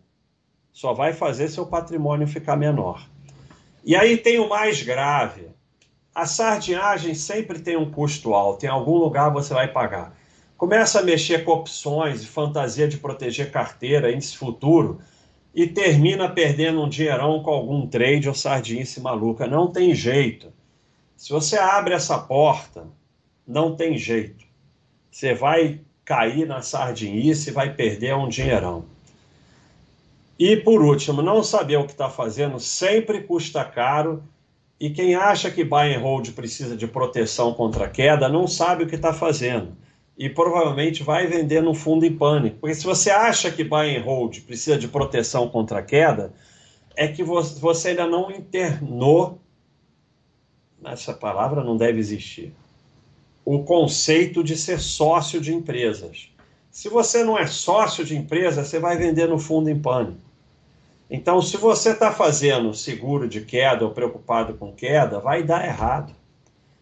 só 0.73 0.93
vai 0.93 1.13
fazer 1.13 1.49
seu 1.49 1.67
patrimônio 1.67 2.27
ficar 2.27 2.57
menor. 2.57 3.09
E 3.85 3.97
aí 3.97 4.17
tem 4.17 4.39
o 4.39 4.49
mais 4.49 4.83
grave. 4.83 5.49
A 6.15 6.27
sardinhagem 6.27 7.15
sempre 7.15 7.61
tem 7.61 7.77
um 7.77 7.91
custo 7.91 8.35
alto, 8.35 8.65
em 8.65 8.69
algum 8.69 8.97
lugar 8.97 9.31
você 9.31 9.55
vai 9.55 9.69
pagar. 9.69 10.17
Começa 10.57 11.01
a 11.01 11.03
mexer 11.03 11.45
com 11.45 11.53
opções 11.53 12.23
e 12.23 12.27
fantasia 12.27 12.87
de 12.87 12.99
proteger 12.99 13.51
carteira, 13.51 14.13
índice 14.13 14.37
futuro, 14.37 15.01
e 15.55 15.67
termina 15.67 16.29
perdendo 16.29 16.83
um 16.83 16.89
dinheirão 16.89 17.43
com 17.43 17.51
algum 17.51 17.87
trade 17.87 18.29
ou 18.29 18.35
sardinice 18.35 19.01
maluca. 19.01 19.47
Não 19.47 19.69
tem 19.69 19.95
jeito. 19.95 20.53
Se 21.17 21.31
você 21.31 21.57
abre 21.57 21.95
essa 21.95 22.19
porta, 22.19 22.87
não 23.47 23.75
tem 23.75 23.97
jeito. 23.97 24.45
Você 25.11 25.35
vai 25.35 25.81
cair 26.05 26.47
na 26.47 26.63
sardinice 26.63 27.51
e 27.51 27.53
vai 27.53 27.75
perder 27.75 28.15
um 28.15 28.29
dinheirão. 28.29 28.85
E 30.41 30.57
por 30.57 30.81
último, 30.81 31.21
não 31.21 31.45
saber 31.45 31.77
o 31.77 31.85
que 31.85 31.93
está 31.93 32.09
fazendo 32.09 32.59
sempre 32.59 33.21
custa 33.25 33.63
caro. 33.63 34.25
E 34.81 34.89
quem 34.89 35.15
acha 35.15 35.51
que 35.51 35.63
buy 35.63 35.95
and 35.95 36.01
hold 36.01 36.31
precisa 36.31 36.75
de 36.75 36.87
proteção 36.87 37.53
contra 37.53 37.87
queda 37.87 38.27
não 38.27 38.47
sabe 38.47 38.85
o 38.85 38.87
que 38.87 38.95
está 38.95 39.13
fazendo. 39.13 39.77
E 40.17 40.31
provavelmente 40.31 41.03
vai 41.03 41.27
vender 41.27 41.61
no 41.61 41.75
fundo 41.75 42.07
em 42.07 42.17
pânico. 42.17 42.57
Porque 42.59 42.75
se 42.75 42.87
você 42.87 43.11
acha 43.11 43.51
que 43.51 43.63
buy 43.63 43.95
and 43.95 44.03
hold 44.03 44.41
precisa 44.47 44.79
de 44.79 44.89
proteção 44.89 45.47
contra 45.47 45.83
queda, 45.83 46.33
é 46.97 47.07
que 47.07 47.23
você 47.23 47.91
ainda 47.91 48.07
não 48.07 48.31
internou, 48.31 49.39
essa 50.83 51.13
palavra 51.13 51.63
não 51.63 51.77
deve 51.77 51.99
existir, 51.99 52.55
o 53.45 53.63
conceito 53.63 54.43
de 54.43 54.57
ser 54.57 54.81
sócio 54.81 55.39
de 55.39 55.53
empresas. 55.53 56.31
Se 56.71 56.89
você 56.89 57.23
não 57.23 57.39
é 57.39 57.47
sócio 57.47 58.07
de 58.07 58.17
empresa, 58.17 58.65
você 58.65 58.79
vai 58.79 58.97
vender 58.97 59.29
no 59.29 59.39
fundo 59.39 59.69
em 59.69 59.79
pânico. 59.79 60.30
Então, 61.11 61.43
se 61.43 61.57
você 61.57 61.91
está 61.91 62.13
fazendo 62.13 62.73
seguro 62.73 63.29
de 63.29 63.41
queda 63.41 63.85
ou 63.85 63.91
preocupado 63.91 64.55
com 64.55 64.73
queda, 64.73 65.19
vai 65.19 65.43
dar 65.43 65.67
errado, 65.67 66.15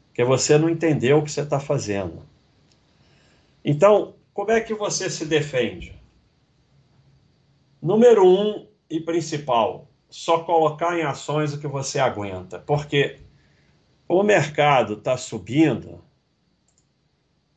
porque 0.09 0.23
você 0.23 0.59
não 0.59 0.69
entendeu 0.69 1.19
o 1.19 1.25
que 1.25 1.33
você 1.33 1.41
está 1.41 1.59
fazendo. 1.59 2.23
Então, 3.65 4.15
como 4.35 4.51
é 4.51 4.61
que 4.61 4.75
você 4.75 5.09
se 5.09 5.25
defende? 5.25 5.99
Número 7.81 8.27
um 8.27 8.67
e 8.91 9.01
principal, 9.01 9.89
só 10.11 10.41
colocar 10.41 10.99
em 10.99 11.03
ações 11.03 11.55
o 11.55 11.59
que 11.59 11.67
você 11.67 11.99
aguenta, 11.99 12.59
porque 12.59 13.21
o 14.07 14.23
mercado 14.23 14.95
está 14.95 15.17
subindo, 15.17 16.05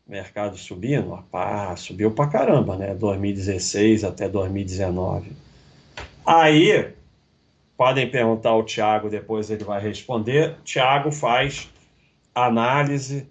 mercado 0.08 0.58
subindo, 0.58 1.22
pá, 1.30 1.76
subiu 1.76 2.12
para 2.12 2.30
caramba, 2.30 2.78
né? 2.78 2.96
2016 2.96 4.06
até 4.06 4.30
2019. 4.30 5.51
Aí, 6.26 6.94
podem 7.78 8.10
perguntar 8.10 8.50
ao 8.50 8.64
Tiago, 8.64 9.10
depois 9.10 9.50
ele 9.50 9.64
vai 9.64 9.82
responder. 9.82 10.58
Tiago 10.64 11.12
faz 11.12 11.70
análise 12.34 13.28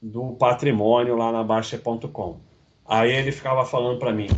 do 0.00 0.32
patrimônio 0.32 1.16
lá 1.16 1.32
na 1.32 1.42
Baixa.com. 1.42 2.38
Aí 2.86 3.10
ele 3.12 3.32
ficava 3.32 3.64
falando 3.64 3.98
para 3.98 4.12
mim, 4.12 4.28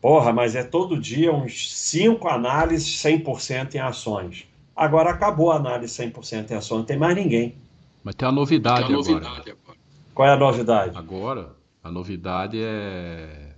porra, 0.00 0.32
mas 0.32 0.56
é 0.56 0.64
todo 0.64 0.98
dia 0.98 1.32
uns 1.32 1.72
cinco 1.72 2.28
análises 2.28 3.00
100% 3.02 3.74
em 3.74 3.78
ações. 3.78 4.46
Agora 4.74 5.10
acabou 5.10 5.52
a 5.52 5.56
análise 5.56 5.92
100% 6.02 6.50
em 6.50 6.54
ações, 6.54 6.78
não 6.78 6.86
tem 6.86 6.96
mais 6.96 7.14
ninguém. 7.14 7.54
Mas 8.02 8.14
tem 8.14 8.26
a 8.26 8.32
novidade, 8.32 8.86
tem 8.86 8.94
a 8.94 8.98
novidade 8.98 9.26
agora. 9.26 9.56
agora. 9.62 9.78
Qual 10.14 10.28
é 10.28 10.32
a 10.32 10.36
novidade? 10.36 10.98
Agora, 10.98 11.50
a 11.84 11.90
novidade 11.90 12.58
é 12.60 13.52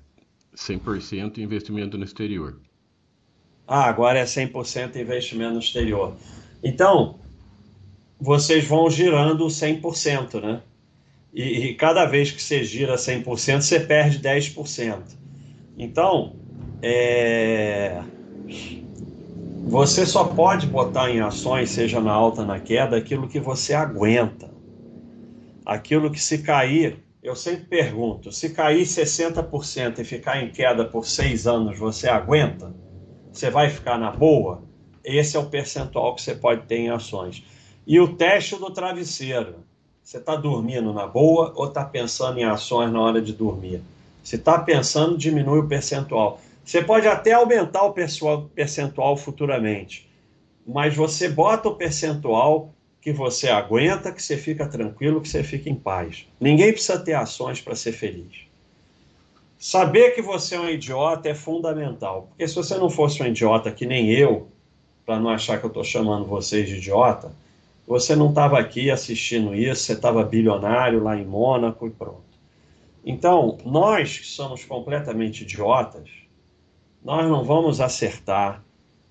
100% 0.54 1.38
investimento 1.38 1.96
no 1.96 2.04
exterior. 2.04 2.58
Ah, 3.66 3.84
agora 3.84 4.18
é 4.18 4.24
100% 4.24 4.96
investimento 4.96 5.54
no 5.54 5.58
exterior. 5.58 6.14
Então, 6.62 7.16
vocês 8.20 8.64
vão 8.66 8.90
girando 8.90 9.46
100%, 9.46 10.40
né? 10.42 10.62
E, 11.32 11.42
e 11.42 11.74
cada 11.74 12.04
vez 12.04 12.30
que 12.30 12.40
você 12.40 12.62
gira 12.62 12.94
100%, 12.94 13.60
você 13.60 13.80
perde 13.80 14.20
10%. 14.20 15.02
Então, 15.76 16.36
é... 16.80 18.02
você 19.64 20.06
só 20.06 20.24
pode 20.24 20.66
botar 20.66 21.10
em 21.10 21.20
ações, 21.20 21.70
seja 21.70 22.00
na 22.00 22.12
alta 22.12 22.42
ou 22.42 22.46
na 22.46 22.60
queda, 22.60 22.96
aquilo 22.96 23.26
que 23.26 23.40
você 23.40 23.74
aguenta. 23.74 24.52
Aquilo 25.66 26.10
que 26.10 26.20
se 26.20 26.38
cair, 26.38 26.98
eu 27.22 27.34
sempre 27.34 27.64
pergunto, 27.64 28.30
se 28.30 28.50
cair 28.50 28.82
60% 28.82 29.98
e 29.98 30.04
ficar 30.04 30.42
em 30.42 30.50
queda 30.50 30.84
por 30.84 31.06
seis 31.06 31.46
anos, 31.46 31.78
você 31.78 32.06
aguenta? 32.06 32.83
Você 33.34 33.50
vai 33.50 33.68
ficar 33.68 33.98
na 33.98 34.12
boa? 34.12 34.62
Esse 35.04 35.36
é 35.36 35.40
o 35.40 35.46
percentual 35.46 36.14
que 36.14 36.22
você 36.22 36.36
pode 36.36 36.66
ter 36.66 36.76
em 36.76 36.90
ações. 36.90 37.42
E 37.84 37.98
o 37.98 38.14
teste 38.14 38.54
do 38.54 38.70
travesseiro. 38.70 39.56
Você 40.00 40.18
está 40.18 40.36
dormindo 40.36 40.92
na 40.92 41.06
boa 41.06 41.52
ou 41.56 41.66
está 41.66 41.84
pensando 41.84 42.38
em 42.38 42.44
ações 42.44 42.92
na 42.92 43.00
hora 43.00 43.20
de 43.20 43.32
dormir? 43.32 43.82
Se 44.22 44.36
está 44.36 44.60
pensando, 44.60 45.18
diminui 45.18 45.58
o 45.58 45.66
percentual. 45.66 46.40
Você 46.64 46.80
pode 46.80 47.08
até 47.08 47.32
aumentar 47.32 47.82
o 47.82 47.92
percentual 48.54 49.16
futuramente, 49.16 50.08
mas 50.64 50.94
você 50.94 51.28
bota 51.28 51.68
o 51.68 51.74
percentual 51.74 52.72
que 53.00 53.12
você 53.12 53.48
aguenta, 53.48 54.12
que 54.12 54.22
você 54.22 54.36
fica 54.36 54.68
tranquilo, 54.68 55.20
que 55.20 55.28
você 55.28 55.42
fica 55.42 55.68
em 55.68 55.74
paz. 55.74 56.26
Ninguém 56.40 56.72
precisa 56.72 57.00
ter 57.00 57.14
ações 57.14 57.60
para 57.60 57.74
ser 57.74 57.92
feliz. 57.92 58.43
Saber 59.64 60.10
que 60.10 60.20
você 60.20 60.56
é 60.56 60.60
um 60.60 60.68
idiota 60.68 61.26
é 61.26 61.34
fundamental, 61.34 62.26
porque 62.28 62.46
se 62.46 62.54
você 62.54 62.76
não 62.76 62.90
fosse 62.90 63.22
um 63.22 63.26
idiota 63.26 63.72
que 63.72 63.86
nem 63.86 64.10
eu, 64.10 64.46
para 65.06 65.18
não 65.18 65.30
achar 65.30 65.58
que 65.58 65.64
eu 65.64 65.68
estou 65.68 65.82
chamando 65.82 66.26
vocês 66.26 66.68
de 66.68 66.76
idiota, 66.76 67.32
você 67.86 68.14
não 68.14 68.28
estava 68.28 68.58
aqui 68.58 68.90
assistindo 68.90 69.54
isso, 69.54 69.84
você 69.84 69.94
estava 69.94 70.22
bilionário 70.22 71.02
lá 71.02 71.16
em 71.16 71.24
Mônaco 71.24 71.86
e 71.86 71.90
pronto. 71.90 72.20
Então, 73.02 73.56
nós 73.64 74.18
que 74.18 74.26
somos 74.26 74.62
completamente 74.66 75.44
idiotas, 75.44 76.10
nós 77.02 77.26
não 77.26 77.42
vamos 77.42 77.80
acertar, 77.80 78.62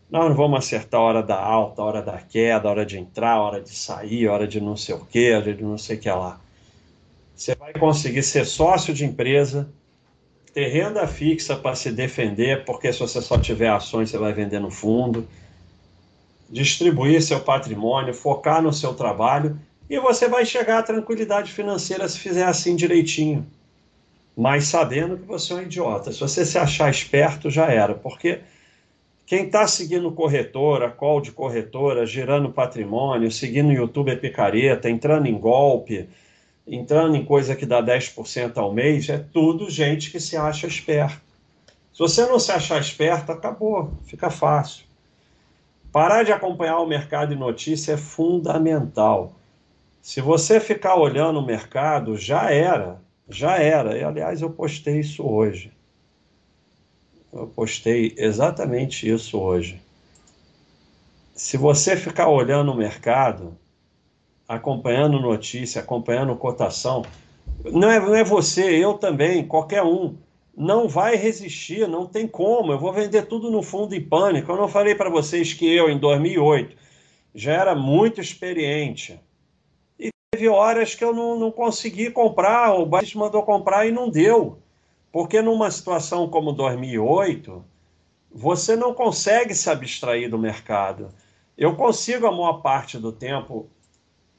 nós 0.07 0.29
não 0.29 0.35
vamos 0.35 0.59
acertar 0.59 1.01
a 1.01 1.03
hora 1.03 1.23
da 1.23 1.43
alta, 1.43 1.81
a 1.81 1.85
hora 1.85 2.01
da 2.03 2.19
queda, 2.19 2.67
a 2.67 2.71
hora 2.71 2.85
de 2.85 2.99
entrar, 2.99 3.37
a 3.37 3.41
hora 3.41 3.59
de 3.59 3.71
sair, 3.71 4.27
a 4.27 4.33
hora 4.33 4.47
de 4.47 4.61
não 4.61 4.77
sei 4.77 4.93
o 4.93 5.03
que, 5.03 5.33
a 5.33 5.39
hora 5.39 5.51
de 5.55 5.63
não 5.63 5.79
sei 5.79 5.97
o 5.97 5.99
que 5.99 6.11
lá. 6.11 6.39
Você 7.35 7.55
vai 7.55 7.73
conseguir 7.73 8.21
ser 8.21 8.45
sócio 8.45 8.93
de 8.93 9.03
empresa, 9.03 9.67
ter 10.53 10.67
renda 10.67 11.07
fixa 11.07 11.55
para 11.55 11.75
se 11.75 11.91
defender, 11.91 12.63
porque 12.63 12.93
se 12.93 12.99
você 12.99 13.21
só 13.21 13.37
tiver 13.37 13.69
ações, 13.69 14.09
você 14.09 14.17
vai 14.17 14.33
vender 14.33 14.59
no 14.59 14.69
fundo 14.69 15.27
distribuir 16.53 17.21
seu 17.21 17.39
patrimônio, 17.39 18.13
focar 18.13 18.61
no 18.61 18.71
seu 18.71 18.93
trabalho 18.93 19.59
e 19.89 19.99
você 19.99 20.27
vai 20.27 20.45
chegar 20.45 20.79
à 20.79 20.83
tranquilidade 20.83 21.51
financeira 21.51 22.07
se 22.07 22.19
fizer 22.19 22.45
assim 22.45 22.75
direitinho. 22.75 23.45
Mas 24.37 24.65
sabendo 24.65 25.17
que 25.17 25.25
você 25.25 25.53
é 25.53 25.55
um 25.57 25.61
idiota. 25.63 26.11
Se 26.11 26.19
você 26.19 26.45
se 26.45 26.57
achar 26.57 26.89
esperto, 26.89 27.49
já 27.49 27.67
era. 27.67 27.95
Porque 27.95 28.39
quem 29.25 29.45
está 29.45 29.67
seguindo 29.67 30.11
corretora, 30.11 30.89
call 30.89 31.21
de 31.21 31.31
corretora, 31.31 32.05
girando 32.05 32.49
patrimônio, 32.49 33.31
seguindo 33.31 33.71
YouTube 33.71 34.11
é 34.11 34.15
picareta, 34.15 34.89
entrando 34.89 35.27
em 35.27 35.37
golpe, 35.37 36.07
entrando 36.65 37.15
em 37.15 37.25
coisa 37.25 37.55
que 37.55 37.65
dá 37.65 37.81
10% 37.81 38.57
ao 38.57 38.73
mês, 38.73 39.09
é 39.09 39.17
tudo 39.17 39.69
gente 39.69 40.11
que 40.11 40.19
se 40.19 40.37
acha 40.37 40.67
esperto. 40.67 41.21
Se 41.93 41.99
você 41.99 42.25
não 42.25 42.39
se 42.39 42.51
achar 42.51 42.79
esperto, 42.81 43.31
acabou, 43.31 43.93
fica 44.05 44.29
fácil. 44.29 44.85
Parar 45.91 46.23
de 46.23 46.31
acompanhar 46.31 46.79
o 46.79 46.87
mercado 46.87 47.33
e 47.33 47.35
notícia 47.35 47.93
é 47.93 47.97
fundamental. 47.97 49.35
Se 50.01 50.19
você 50.19 50.59
ficar 50.59 50.95
olhando 50.95 51.39
o 51.39 51.45
mercado, 51.45 52.17
já 52.17 52.51
era, 52.51 52.99
já 53.29 53.57
era. 53.57 53.97
E, 53.97 54.03
aliás, 54.03 54.41
eu 54.41 54.49
postei 54.49 54.99
isso 54.99 55.23
hoje. 55.23 55.71
Eu 57.31 57.47
postei 57.47 58.13
exatamente 58.17 59.07
isso 59.07 59.39
hoje. 59.39 59.79
Se 61.35 61.57
você 61.57 61.95
ficar 61.95 62.27
olhando 62.27 62.71
o 62.71 62.75
mercado, 62.75 63.57
acompanhando 64.47 65.19
notícia, 65.19 65.81
acompanhando 65.81 66.35
cotação, 66.35 67.03
não 67.65 67.89
é, 67.89 67.99
não 67.99 68.15
é 68.15 68.23
você, 68.23 68.63
eu 68.63 68.95
também, 68.95 69.45
qualquer 69.45 69.83
um 69.83 70.15
não 70.55 70.87
vai 70.87 71.15
resistir, 71.15 71.87
não 71.87 72.05
tem 72.05 72.27
como. 72.27 72.71
Eu 72.71 72.79
vou 72.79 72.93
vender 72.93 73.23
tudo 73.23 73.49
no 73.49 73.63
fundo 73.63 73.95
em 73.95 74.01
pânico. 74.01 74.51
Eu 74.51 74.57
não 74.57 74.67
falei 74.67 74.93
para 74.93 75.09
vocês 75.09 75.53
que 75.53 75.65
eu, 75.67 75.89
em 75.89 75.97
2008, 75.97 76.77
já 77.33 77.53
era 77.53 77.73
muito 77.73 78.21
experiente. 78.21 79.19
E 79.99 80.09
teve 80.31 80.47
horas 80.47 80.93
que 80.93 81.03
eu 81.03 81.13
não, 81.13 81.39
não 81.39 81.51
consegui 81.51 82.11
comprar, 82.11 82.73
o 82.75 82.85
Batista 82.85 83.17
mandou 83.17 83.41
comprar 83.43 83.87
e 83.87 83.91
não 83.91 84.09
deu. 84.09 84.59
Porque 85.11 85.41
numa 85.41 85.71
situação 85.71 86.29
como 86.29 86.53
2008, 86.53 87.63
você 88.31 88.75
não 88.75 88.93
consegue 88.93 89.55
se 89.55 89.69
abstrair 89.69 90.29
do 90.29 90.37
mercado. 90.37 91.09
Eu 91.57 91.75
consigo, 91.75 92.25
a 92.25 92.31
maior 92.31 92.61
parte 92.61 92.97
do 92.97 93.11
tempo, 93.11 93.67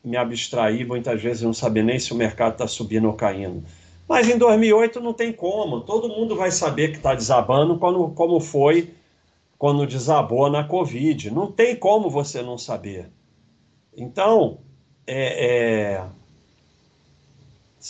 me 0.04 0.16
abstrair, 0.16 0.86
muitas 0.86 1.22
vezes 1.22 1.42
não 1.42 1.54
saber 1.54 1.82
nem 1.82 1.98
se 1.98 2.12
o 2.12 2.16
mercado 2.16 2.52
está 2.52 2.68
subindo 2.68 3.06
ou 3.06 3.14
caindo. 3.14 3.64
Mas 4.06 4.28
em 4.28 4.36
2008 4.36 5.00
não 5.00 5.14
tem 5.14 5.32
como. 5.32 5.80
Todo 5.80 6.08
mundo 6.08 6.36
vai 6.36 6.50
saber 6.50 6.90
que 6.90 6.98
está 6.98 7.14
desabando 7.14 7.78
quando, 7.78 8.08
como 8.10 8.38
foi 8.38 8.92
quando 9.56 9.86
desabou 9.86 10.50
na 10.50 10.62
Covid. 10.62 11.30
Não 11.30 11.50
tem 11.50 11.74
como 11.74 12.10
você 12.10 12.42
não 12.42 12.58
saber. 12.58 13.08
Então, 13.96 14.58
é, 15.06 15.96
é, 15.96 16.04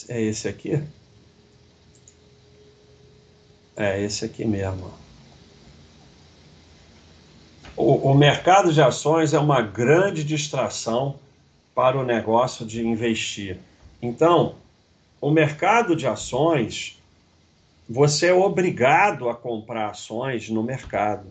é 0.08 0.22
esse 0.22 0.46
aqui? 0.46 0.80
É 3.76 4.00
esse 4.00 4.24
aqui 4.24 4.44
mesmo. 4.44 4.88
O, 7.76 8.10
o 8.10 8.14
mercado 8.14 8.72
de 8.72 8.80
ações 8.80 9.34
é 9.34 9.38
uma 9.38 9.60
grande 9.60 10.22
distração 10.22 11.18
para 11.74 11.98
o 11.98 12.04
negócio 12.04 12.64
de 12.64 12.86
investir. 12.86 13.58
Então, 14.00 14.54
o 15.20 15.30
mercado 15.30 15.96
de 15.96 16.06
ações, 16.06 17.02
você 17.88 18.26
é 18.26 18.34
obrigado 18.34 19.28
a 19.28 19.34
comprar 19.34 19.90
ações 19.90 20.48
no 20.48 20.62
mercado. 20.62 21.26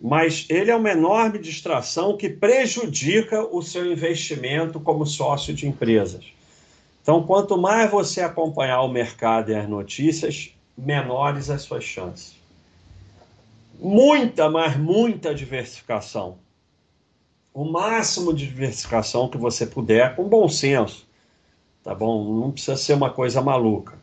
Mas 0.00 0.46
ele 0.50 0.70
é 0.70 0.76
uma 0.76 0.90
enorme 0.90 1.38
distração 1.38 2.16
que 2.16 2.28
prejudica 2.28 3.42
o 3.42 3.62
seu 3.62 3.90
investimento 3.90 4.78
como 4.78 5.06
sócio 5.06 5.54
de 5.54 5.66
empresas. 5.66 6.26
Então, 7.02 7.22
quanto 7.26 7.56
mais 7.56 7.90
você 7.90 8.20
acompanhar 8.20 8.82
o 8.82 8.88
mercado 8.88 9.50
e 9.50 9.54
as 9.54 9.68
notícias, 9.68 10.54
menores 10.76 11.50
as 11.50 11.62
suas 11.62 11.84
chances. 11.84 12.34
muita, 13.78 14.48
mas 14.48 14.76
muita 14.76 15.34
diversificação. 15.34 16.38
O 17.54 17.64
máximo 17.64 18.34
de 18.34 18.48
diversificação 18.48 19.28
que 19.28 19.38
você 19.38 19.64
puder, 19.64 20.16
com 20.16 20.28
bom 20.28 20.48
senso, 20.48 21.06
tá 21.84 21.94
bom? 21.94 22.40
Não 22.40 22.50
precisa 22.50 22.76
ser 22.76 22.94
uma 22.94 23.10
coisa 23.10 23.40
maluca. 23.40 23.96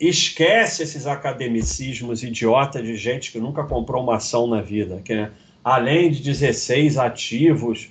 Esquece 0.00 0.84
esses 0.84 1.06
academicismos 1.06 2.22
idiota 2.22 2.82
de 2.82 2.96
gente 2.96 3.30
que 3.30 3.38
nunca 3.38 3.62
comprou 3.64 4.02
uma 4.02 4.16
ação 4.16 4.46
na 4.46 4.62
vida, 4.62 5.02
que 5.04 5.14
né, 5.14 5.32
além 5.62 6.10
de 6.10 6.22
16 6.22 6.96
ativos, 6.96 7.90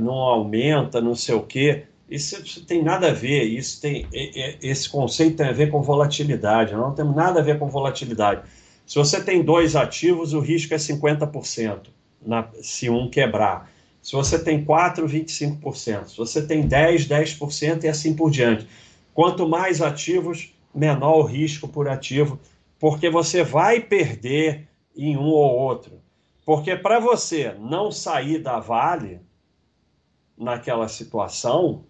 não 0.00 0.14
aumenta, 0.14 1.00
não 1.00 1.14
sei 1.14 1.36
o 1.36 1.42
quê. 1.42 1.84
Isso, 2.10 2.42
isso, 2.42 2.66
tem 2.66 2.82
nada 2.82 3.10
a 3.10 3.12
ver, 3.12 3.44
isso 3.44 3.80
tem, 3.80 4.08
esse 4.12 4.88
conceito 4.88 5.36
tem 5.36 5.46
a 5.46 5.52
ver 5.52 5.70
com 5.70 5.80
volatilidade, 5.80 6.74
não 6.74 6.92
tem 6.92 7.04
nada 7.04 7.38
a 7.38 7.42
ver 7.44 7.60
com 7.60 7.68
volatilidade. 7.68 8.42
Se 8.84 8.96
você 8.96 9.22
tem 9.22 9.42
dois 9.42 9.76
ativos, 9.76 10.32
o 10.32 10.40
risco 10.40 10.74
é 10.74 10.78
50% 10.78 11.86
na, 12.26 12.48
se 12.60 12.90
um 12.90 13.08
quebrar. 13.08 13.72
Se 14.04 14.12
você 14.12 14.38
tem 14.38 14.62
4, 14.62 15.08
25%. 15.08 16.08
Se 16.08 16.18
você 16.18 16.46
tem 16.46 16.68
10, 16.68 17.08
10% 17.08 17.84
e 17.84 17.88
assim 17.88 18.14
por 18.14 18.30
diante. 18.30 18.68
Quanto 19.14 19.48
mais 19.48 19.80
ativos, 19.80 20.54
menor 20.74 21.20
o 21.20 21.22
risco 21.22 21.66
por 21.66 21.88
ativo, 21.88 22.38
porque 22.78 23.08
você 23.08 23.42
vai 23.42 23.80
perder 23.80 24.68
em 24.94 25.16
um 25.16 25.24
ou 25.24 25.56
outro. 25.56 26.02
Porque 26.44 26.76
para 26.76 27.00
você 27.00 27.56
não 27.58 27.90
sair 27.90 28.42
da 28.42 28.60
Vale 28.60 29.22
naquela 30.36 30.86
situação, 30.86 31.86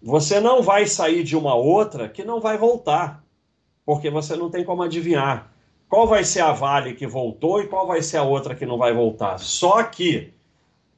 você 0.00 0.38
não 0.38 0.62
vai 0.62 0.86
sair 0.86 1.24
de 1.24 1.36
uma 1.36 1.56
outra 1.56 2.08
que 2.08 2.22
não 2.22 2.40
vai 2.40 2.56
voltar, 2.56 3.24
porque 3.84 4.08
você 4.08 4.36
não 4.36 4.48
tem 4.48 4.64
como 4.64 4.84
adivinhar 4.84 5.52
qual 5.88 6.06
vai 6.06 6.22
ser 6.22 6.42
a 6.42 6.52
Vale 6.52 6.94
que 6.94 7.04
voltou 7.04 7.60
e 7.60 7.66
qual 7.66 7.84
vai 7.84 8.00
ser 8.00 8.18
a 8.18 8.22
outra 8.22 8.54
que 8.54 8.64
não 8.64 8.78
vai 8.78 8.94
voltar. 8.94 9.40
Só 9.40 9.82
que, 9.82 10.32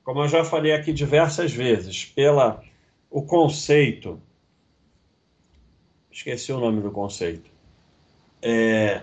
como 0.04 0.22
eu 0.22 0.28
já 0.28 0.44
falei 0.44 0.72
aqui 0.72 0.92
diversas 0.92 1.52
vezes, 1.52 2.04
pela 2.04 2.62
o 3.10 3.22
conceito, 3.22 4.20
esqueci 6.10 6.52
o 6.52 6.58
nome 6.58 6.80
do 6.80 6.90
conceito, 6.90 7.50
é, 8.40 9.02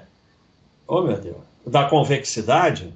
oh 0.87 1.01
meu 1.01 1.19
Deus, 1.19 1.37
da 1.65 1.87
convexidade, 1.87 2.93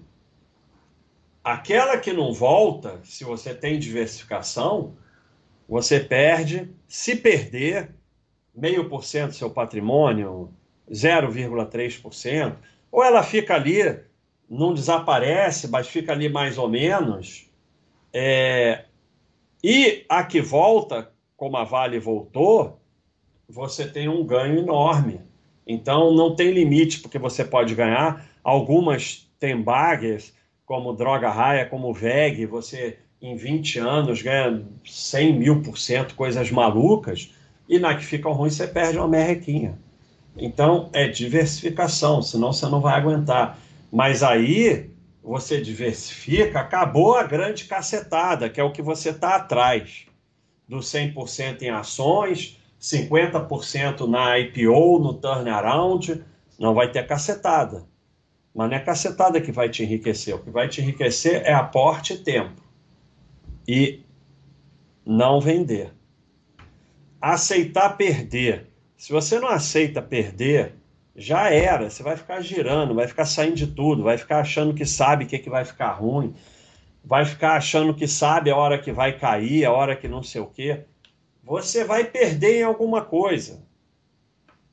aquela 1.43 1.97
que 1.97 2.11
não 2.11 2.33
volta, 2.33 2.99
se 3.03 3.23
você 3.23 3.53
tem 3.53 3.79
diversificação, 3.79 4.95
você 5.67 5.99
perde, 5.99 6.69
se 6.87 7.15
perder, 7.15 7.93
meio 8.53 8.89
por 8.89 9.03
cento 9.03 9.29
do 9.29 9.35
seu 9.35 9.49
patrimônio, 9.49 10.53
0,3%, 10.89 12.55
ou 12.91 13.03
ela 13.03 13.23
fica 13.23 13.55
ali, 13.55 13.99
não 14.49 14.73
desaparece, 14.73 15.67
mas 15.67 15.87
fica 15.87 16.11
ali 16.11 16.29
mais 16.29 16.57
ou 16.57 16.69
menos. 16.69 17.49
É... 18.13 18.85
E 19.63 20.05
a 20.09 20.23
que 20.23 20.41
volta, 20.41 21.11
como 21.35 21.57
a 21.57 21.63
Vale 21.63 21.99
voltou, 21.99 22.79
você 23.49 23.87
tem 23.87 24.07
um 24.07 24.25
ganho 24.25 24.59
enorme. 24.59 25.21
Então 25.65 26.13
não 26.13 26.35
tem 26.35 26.51
limite 26.51 26.99
porque 26.99 27.17
você 27.17 27.43
pode 27.43 27.73
ganhar. 27.73 28.25
Algumas 28.43 29.29
tem 29.39 29.61
baggers, 29.61 30.33
como 30.65 30.93
Droga 30.93 31.29
Raia, 31.29 31.65
como 31.65 31.93
VEG, 31.93 32.45
você 32.45 32.97
em 33.21 33.35
20 33.35 33.79
anos 33.79 34.21
ganha 34.21 34.63
100 34.85 35.39
mil 35.39 35.61
por 35.61 35.77
cento, 35.77 36.15
coisas 36.15 36.51
malucas, 36.51 37.33
e 37.67 37.79
na 37.79 37.95
que 37.95 38.03
fica 38.05 38.29
ruim 38.29 38.49
você 38.49 38.67
perde 38.67 38.97
uma 38.97 39.07
merrequinha. 39.07 39.77
Então, 40.35 40.89
é 40.93 41.07
diversificação, 41.07 42.21
senão 42.21 42.51
você 42.51 42.65
não 42.67 42.81
vai 42.81 42.95
aguentar. 42.95 43.57
Mas 43.91 44.23
aí, 44.23 44.89
você 45.23 45.61
diversifica, 45.61 46.59
acabou 46.59 47.15
a 47.15 47.23
grande 47.23 47.65
cacetada, 47.65 48.49
que 48.49 48.59
é 48.59 48.63
o 48.63 48.71
que 48.71 48.81
você 48.81 49.09
está 49.09 49.35
atrás. 49.35 50.05
Do 50.67 50.77
100% 50.77 51.61
em 51.61 51.69
ações, 51.69 52.59
50% 52.79 54.07
na 54.07 54.37
IPO, 54.39 54.99
no 54.99 55.13
turnaround, 55.13 56.23
não 56.59 56.73
vai 56.73 56.91
ter 56.91 57.07
cacetada. 57.07 57.85
Mas 58.53 58.69
não 58.69 58.77
é 58.77 58.79
cacetada 58.79 59.41
que 59.41 59.51
vai 59.51 59.69
te 59.69 59.83
enriquecer. 59.83 60.35
O 60.35 60.39
que 60.39 60.51
vai 60.51 60.67
te 60.67 60.81
enriquecer 60.81 61.41
é 61.45 61.53
aporte 61.53 62.13
e 62.13 62.17
tempo. 62.17 62.61
E 63.67 64.01
não 65.05 65.39
vender. 65.39 65.93
Aceitar 67.21 67.97
perder 67.97 68.73
se 69.03 69.11
você 69.11 69.37
não 69.37 69.49
aceita 69.49 70.01
perder, 70.01 70.75
já 71.15 71.49
era. 71.49 71.89
Você 71.89 72.03
vai 72.03 72.17
ficar 72.17 72.41
girando, 72.41 72.95
vai 72.95 73.07
ficar 73.07 73.25
saindo 73.25 73.55
de 73.55 73.67
tudo, 73.67 74.03
vai 74.03 74.17
ficar 74.17 74.39
achando 74.39 74.73
que 74.73 74.85
sabe 74.85 75.25
o 75.25 75.27
que, 75.27 75.35
é 75.35 75.39
que 75.39 75.49
vai 75.49 75.65
ficar 75.65 75.91
ruim, 75.91 76.33
vai 77.03 77.25
ficar 77.25 77.55
achando 77.55 77.93
que 77.93 78.07
sabe 78.07 78.49
a 78.49 78.55
hora 78.55 78.79
que 78.79 78.91
vai 78.91 79.17
cair, 79.17 79.65
a 79.65 79.71
hora 79.71 79.95
que 79.95 80.07
não 80.07 80.23
sei 80.23 80.41
o 80.41 80.47
quê. 80.47 80.85
Você 81.43 81.83
vai 81.83 82.05
perder 82.05 82.59
em 82.59 82.63
alguma 82.63 83.01
coisa. 83.01 83.61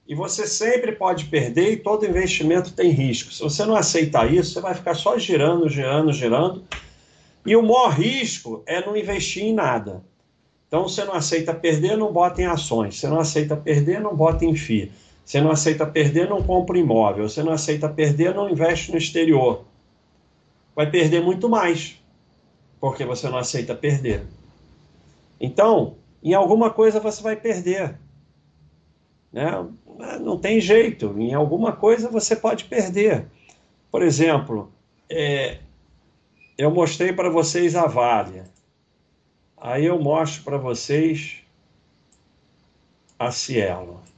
E 0.07 0.15
você 0.15 0.47
sempre 0.47 0.93
pode 0.93 1.27
perder 1.27 1.73
e 1.73 1.77
todo 1.77 2.07
investimento 2.07 2.73
tem 2.73 2.91
risco. 2.91 3.33
Se 3.33 3.43
você 3.43 3.65
não 3.65 3.77
aceitar 3.77 4.33
isso, 4.33 4.53
você 4.53 4.61
vai 4.61 4.75
ficar 4.75 4.95
só 4.95 5.17
girando, 5.19 5.69
girando, 5.69 6.13
girando. 6.13 6.65
E 7.47 7.55
o 7.55 7.63
maior 7.63 7.91
risco 7.91 8.63
é 8.67 8.85
não 8.85 8.97
investir 8.97 9.45
em 9.45 9.55
nada. 9.55 10.05
Então, 10.67 10.83
você 10.83 11.05
não 11.05 11.15
aceita 11.15 11.55
perder, 11.55 11.97
não 11.97 12.13
bota 12.13 12.43
em 12.43 12.47
ações. 12.47 12.99
Você 12.99 13.09
não 13.09 13.19
aceita 13.19 13.57
perder, 13.57 14.01
não 14.01 14.15
bota 14.15 14.45
em 14.45 14.55
FII. 14.55 14.93
Você 15.31 15.41
não 15.41 15.53
aceita 15.53 15.87
perder, 15.87 16.29
não 16.29 16.43
compra 16.43 16.77
imóvel. 16.77 17.29
Você 17.29 17.41
não 17.41 17.53
aceita 17.53 17.89
perder, 17.89 18.35
não 18.35 18.51
investe 18.51 18.91
no 18.91 18.99
exterior. 18.99 19.65
Vai 20.75 20.91
perder 20.91 21.23
muito 21.23 21.49
mais, 21.49 22.03
porque 22.81 23.05
você 23.05 23.29
não 23.29 23.39
aceita 23.39 23.73
perder. 23.73 24.25
Então, 25.41 25.95
em 26.21 26.35
alguma 26.35 26.69
coisa 26.69 26.99
você 26.99 27.23
vai 27.23 27.37
perder. 27.37 27.97
Né? 29.33 29.69
Não 30.21 30.37
tem 30.37 30.61
jeito. 30.61 31.15
Em 31.17 31.33
alguma 31.33 31.71
coisa 31.77 32.09
você 32.11 32.35
pode 32.35 32.65
perder. 32.65 33.27
Por 33.89 34.03
exemplo, 34.03 34.73
é, 35.09 35.59
eu 36.59 36.73
mostrei 36.73 37.13
para 37.13 37.31
vocês 37.31 37.77
a 37.77 37.87
Vale. 37.87 38.43
Aí 39.57 39.87
eu 39.87 40.03
mostro 40.03 40.43
para 40.43 40.59
vocês 40.59 41.37
a 43.17 43.31
Cielo. 43.31 44.10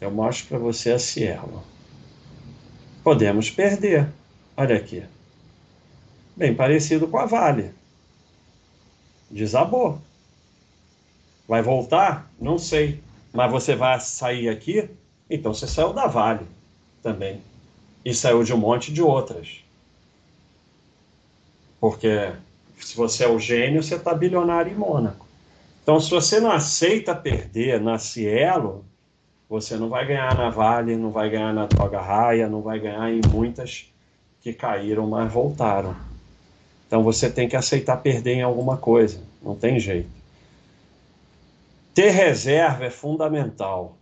Eu 0.00 0.10
mostro 0.10 0.48
para 0.48 0.58
você 0.58 0.92
a 0.92 0.98
Cielo. 0.98 1.62
Podemos 3.02 3.50
perder. 3.50 4.08
Olha 4.56 4.76
aqui. 4.76 5.02
Bem 6.36 6.54
parecido 6.54 7.08
com 7.08 7.18
a 7.18 7.26
Vale. 7.26 7.72
Desabou. 9.30 10.00
Vai 11.46 11.62
voltar? 11.62 12.30
Não 12.40 12.58
sei. 12.58 13.02
Mas 13.32 13.50
você 13.50 13.74
vai 13.74 13.98
sair 14.00 14.48
aqui? 14.48 14.88
Então 15.28 15.52
você 15.52 15.66
saiu 15.66 15.92
da 15.92 16.06
Vale 16.06 16.46
também 17.02 17.42
e 18.04 18.14
saiu 18.14 18.42
de 18.42 18.52
um 18.52 18.58
monte 18.58 18.92
de 18.92 19.02
outras. 19.02 19.64
Porque 21.80 22.32
se 22.80 22.96
você 22.96 23.24
é 23.24 23.28
o 23.28 23.38
gênio, 23.38 23.82
você 23.82 23.96
está 23.96 24.14
bilionário 24.14 24.72
em 24.72 24.76
Mônaco. 24.76 25.26
Então, 25.82 26.00
se 26.00 26.10
você 26.10 26.40
não 26.40 26.50
aceita 26.50 27.14
perder 27.14 27.80
na 27.80 27.98
Cielo, 27.98 28.84
você 29.48 29.76
não 29.76 29.88
vai 29.88 30.06
ganhar 30.06 30.36
na 30.36 30.50
Vale, 30.50 30.96
não 30.96 31.10
vai 31.10 31.30
ganhar 31.30 31.54
na 31.54 31.66
Toga 31.66 32.00
Raia, 32.00 32.48
não 32.48 32.60
vai 32.60 32.78
ganhar 32.78 33.10
em 33.10 33.20
muitas 33.30 33.90
que 34.42 34.52
caíram, 34.52 35.06
mas 35.06 35.32
voltaram. 35.32 35.96
Então, 36.86 37.02
você 37.02 37.30
tem 37.30 37.48
que 37.48 37.56
aceitar 37.56 37.96
perder 37.98 38.34
em 38.34 38.42
alguma 38.42 38.76
coisa, 38.76 39.20
não 39.42 39.54
tem 39.54 39.80
jeito. 39.80 40.10
Ter 41.94 42.10
reserva 42.10 42.84
é 42.84 42.90
fundamental. 42.90 43.96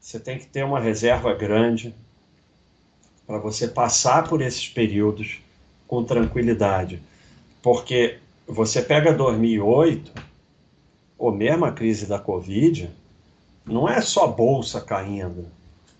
Você 0.00 0.18
tem 0.18 0.38
que 0.38 0.46
ter 0.46 0.64
uma 0.64 0.80
reserva 0.80 1.34
grande, 1.34 1.94
para 3.26 3.38
você 3.38 3.68
passar 3.68 4.26
por 4.26 4.40
esses 4.40 4.66
períodos 4.66 5.42
com 5.86 6.02
tranquilidade. 6.02 7.02
Porque 7.62 8.18
você 8.46 8.80
pega 8.80 9.12
2008, 9.12 10.10
ou 11.18 11.30
mesmo 11.30 11.66
a 11.66 11.72
crise 11.72 12.06
da 12.06 12.18
Covid, 12.18 12.88
não 13.68 13.88
é 13.88 14.00
só 14.00 14.26
bolsa 14.26 14.80
caindo. 14.80 15.46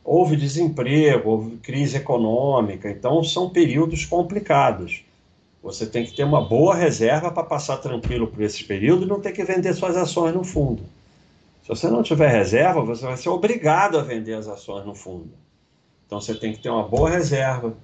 Houve 0.04 0.36
desemprego, 0.36 1.30
houve 1.30 1.56
crise 1.58 1.98
econômica, 1.98 2.90
então 2.90 3.22
são 3.22 3.50
períodos 3.50 4.06
complicados. 4.06 5.04
Você 5.62 5.86
tem 5.86 6.04
que 6.04 6.14
ter 6.14 6.24
uma 6.24 6.40
boa 6.40 6.74
reserva 6.74 7.30
para 7.30 7.42
passar 7.42 7.76
tranquilo 7.78 8.26
por 8.26 8.42
esse 8.42 8.64
período 8.64 9.04
e 9.04 9.08
não 9.08 9.20
ter 9.20 9.32
que 9.32 9.44
vender 9.44 9.74
suas 9.74 9.96
ações 9.96 10.34
no 10.34 10.44
fundo. 10.44 10.82
Se 11.62 11.68
você 11.68 11.88
não 11.88 12.02
tiver 12.02 12.28
reserva, 12.28 12.80
você 12.80 13.04
vai 13.04 13.16
ser 13.16 13.28
obrigado 13.28 13.98
a 13.98 14.02
vender 14.02 14.34
as 14.34 14.48
ações 14.48 14.86
no 14.86 14.94
fundo. 14.94 15.30
Então 16.06 16.18
você 16.20 16.34
tem 16.34 16.54
que 16.54 16.62
ter 16.62 16.70
uma 16.70 16.88
boa 16.88 17.10
reserva, 17.10 17.74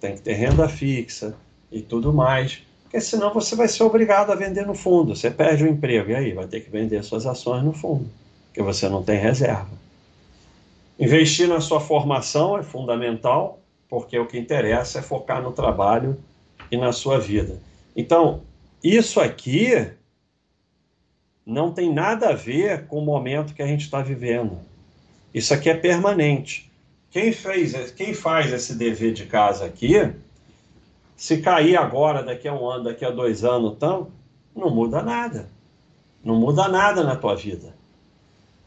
tem 0.00 0.14
que 0.14 0.22
ter 0.22 0.32
renda 0.32 0.66
fixa 0.68 1.36
e 1.70 1.82
tudo 1.82 2.12
mais, 2.12 2.62
porque 2.82 3.00
senão 3.00 3.34
você 3.34 3.54
vai 3.54 3.68
ser 3.68 3.82
obrigado 3.82 4.30
a 4.30 4.34
vender 4.34 4.64
no 4.66 4.74
fundo. 4.74 5.14
Você 5.14 5.30
perde 5.30 5.64
o 5.64 5.68
emprego 5.68 6.10
e 6.10 6.14
aí 6.14 6.32
vai 6.32 6.46
ter 6.46 6.60
que 6.60 6.70
vender 6.70 7.02
suas 7.02 7.26
ações 7.26 7.62
no 7.62 7.74
fundo, 7.74 8.08
porque 8.54 8.62
você 8.62 8.88
não 8.88 9.02
tem 9.02 9.18
reserva. 9.18 9.66
Investir 10.96 11.48
na 11.48 11.60
sua 11.60 11.80
formação 11.80 12.56
é 12.56 12.62
fundamental, 12.62 13.58
porque 13.88 14.16
o 14.16 14.26
que 14.26 14.38
interessa 14.38 15.00
é 15.00 15.02
focar 15.02 15.42
no 15.42 15.50
trabalho 15.50 16.16
e 16.70 16.76
na 16.76 16.92
sua 16.92 17.18
vida. 17.18 17.60
Então, 17.96 18.42
isso 18.82 19.20
aqui 19.20 19.90
não 21.44 21.72
tem 21.72 21.92
nada 21.92 22.28
a 22.28 22.32
ver 22.32 22.86
com 22.86 23.00
o 23.00 23.04
momento 23.04 23.54
que 23.54 23.62
a 23.62 23.66
gente 23.66 23.80
está 23.80 24.00
vivendo. 24.00 24.56
Isso 25.34 25.52
aqui 25.52 25.68
é 25.68 25.74
permanente. 25.74 26.70
Quem 27.10 27.32
fez, 27.32 27.90
quem 27.90 28.14
faz 28.14 28.52
esse 28.52 28.76
dever 28.76 29.12
de 29.12 29.26
casa 29.26 29.64
aqui, 29.64 30.12
se 31.16 31.38
cair 31.38 31.76
agora, 31.76 32.22
daqui 32.22 32.46
a 32.46 32.54
um 32.54 32.70
ano, 32.70 32.84
daqui 32.84 33.04
a 33.04 33.10
dois 33.10 33.42
anos, 33.42 33.72
então, 33.74 34.12
não 34.54 34.70
muda 34.70 35.02
nada. 35.02 35.48
Não 36.22 36.36
muda 36.36 36.68
nada 36.68 37.02
na 37.02 37.16
tua 37.16 37.34
vida. 37.34 37.74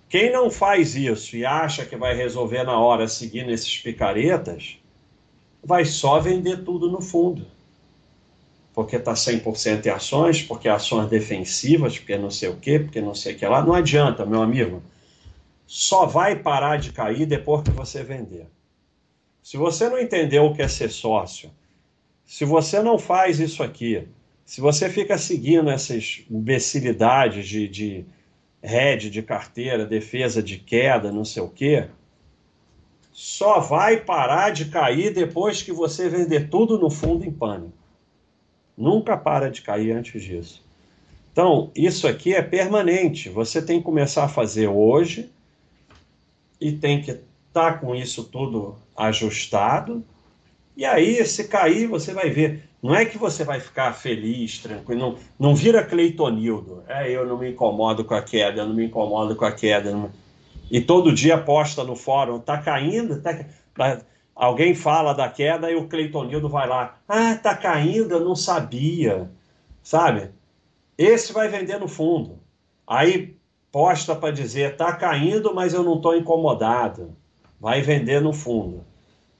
Quem 0.09 0.31
não 0.31 0.49
faz 0.49 0.95
isso 0.95 1.35
e 1.35 1.45
acha 1.45 1.85
que 1.85 1.95
vai 1.95 2.15
resolver 2.15 2.63
na 2.63 2.79
hora 2.79 3.07
seguindo 3.07 3.51
esses 3.51 3.77
picaretas, 3.77 4.79
vai 5.63 5.83
só 5.83 6.19
vender 6.19 6.63
tudo 6.63 6.89
no 6.89 7.01
fundo. 7.01 7.45
Porque 8.73 8.95
está 8.95 9.13
100% 9.13 9.85
em 9.85 9.89
ações, 9.89 10.41
porque 10.41 10.69
ações 10.69 11.09
defensivas, 11.09 11.97
porque 11.97 12.17
não 12.17 12.29
sei 12.29 12.49
o 12.49 12.55
quê, 12.55 12.79
porque 12.79 13.01
não 13.01 13.13
sei 13.13 13.33
o 13.33 13.37
que 13.37 13.45
lá. 13.45 13.61
Não 13.65 13.73
adianta, 13.73 14.25
meu 14.25 14.41
amigo. 14.41 14.81
Só 15.65 16.05
vai 16.05 16.37
parar 16.37 16.77
de 16.77 16.93
cair 16.93 17.25
depois 17.25 17.63
que 17.63 17.71
você 17.71 18.03
vender. 18.03 18.47
Se 19.43 19.57
você 19.57 19.89
não 19.89 19.99
entendeu 19.99 20.45
o 20.45 20.53
que 20.53 20.61
é 20.61 20.67
ser 20.67 20.89
sócio, 20.89 21.51
se 22.25 22.45
você 22.45 22.81
não 22.81 22.99
faz 22.99 23.39
isso 23.39 23.63
aqui, 23.63 24.07
se 24.45 24.61
você 24.61 24.89
fica 24.89 25.17
seguindo 25.17 25.69
essas 25.69 26.23
imbecilidades 26.29 27.47
de, 27.47 27.67
de 27.67 28.05
head 28.68 29.09
de 29.09 29.24
carteira, 29.24 29.86
defesa 29.86 30.43
de 30.43 30.57
queda, 30.57 31.11
não 31.11 31.26
sei 31.26 31.41
o 31.41 31.49
quê, 31.49 31.88
só 33.11 33.59
vai 33.59 33.97
parar 33.97 34.51
de 34.51 34.65
cair 34.65 35.11
depois 35.11 35.63
que 35.63 35.72
você 35.72 36.07
vender 36.07 36.49
tudo 36.49 36.78
no 36.78 36.89
fundo 36.89 37.26
em 37.26 37.32
pânico. 37.32 37.74
Nunca 38.78 39.18
para 39.18 39.49
de 39.49 39.63
cair 39.63 39.91
antes 39.91 40.22
disso. 40.22 40.63
Então, 41.32 41.72
isso 41.76 42.07
aqui 42.07 42.36
é 42.36 42.41
permanente. 42.43 43.30
Você 43.30 43.59
tem 43.59 43.80
que 43.80 43.86
começar 43.86 44.26
a 44.26 44.30
fazer 44.30 44.68
hoje 44.68 45.32
e 46.61 46.72
tem 46.72 47.01
que 47.01 47.11
estar 47.11 47.24
tá 47.53 47.74
com 47.74 47.95
isso 47.95 48.24
tudo 48.26 48.76
ajustado. 48.95 50.03
E 50.76 50.86
aí, 50.86 51.26
se 51.26 51.47
cair, 51.47 51.88
você 51.88 52.13
vai 52.13 52.30
ver. 52.30 52.66
Não 52.82 52.95
é 52.95 53.05
que 53.05 53.17
você 53.17 53.43
vai 53.43 53.59
ficar 53.59 53.93
feliz, 53.93 54.59
tranquilo, 54.59 54.99
não, 54.99 55.17
não 55.39 55.55
vira 55.55 55.84
Cleitonildo. 55.84 56.84
É, 56.88 57.09
eu 57.09 57.25
não 57.25 57.38
me 57.38 57.51
incomodo 57.51 58.05
com 58.05 58.13
a 58.13 58.21
queda, 58.21 58.61
eu 58.61 58.67
não 58.67 58.75
me 58.75 58.86
incomodo 58.86 59.36
com 59.36 59.45
a 59.45 59.51
queda. 59.51 59.91
Não... 59.91 60.11
E 60.69 60.80
todo 60.80 61.13
dia 61.13 61.38
posta 61.38 61.84
no 61.84 61.95
fórum, 61.95 62.39
tá 62.39 62.57
caindo, 62.59 63.21
tá... 63.21 64.01
alguém 64.36 64.75
fala 64.75 65.13
da 65.13 65.28
queda 65.28 65.71
e 65.71 65.75
o 65.75 65.88
Cleitonildo 65.88 66.47
vai 66.47 66.67
lá, 66.67 66.99
ah, 67.07 67.36
tá 67.36 67.55
caindo, 67.55 68.13
eu 68.13 68.19
não 68.19 68.36
sabia, 68.36 69.30
sabe? 69.82 70.30
Esse 70.97 71.34
vai 71.34 71.47
vender 71.47 71.80
no 71.80 71.88
fundo. 71.88 72.39
Aí 72.86 73.38
posta 73.71 74.15
para 74.15 74.34
dizer, 74.34 74.78
tá 74.78 74.93
caindo, 74.93 75.53
mas 75.53 75.73
eu 75.73 75.84
não 75.84 75.95
estou 75.95 76.15
incomodado. 76.15 77.15
Vai 77.59 77.82
vender 77.82 78.21
no 78.21 78.34
fundo. 78.34 78.86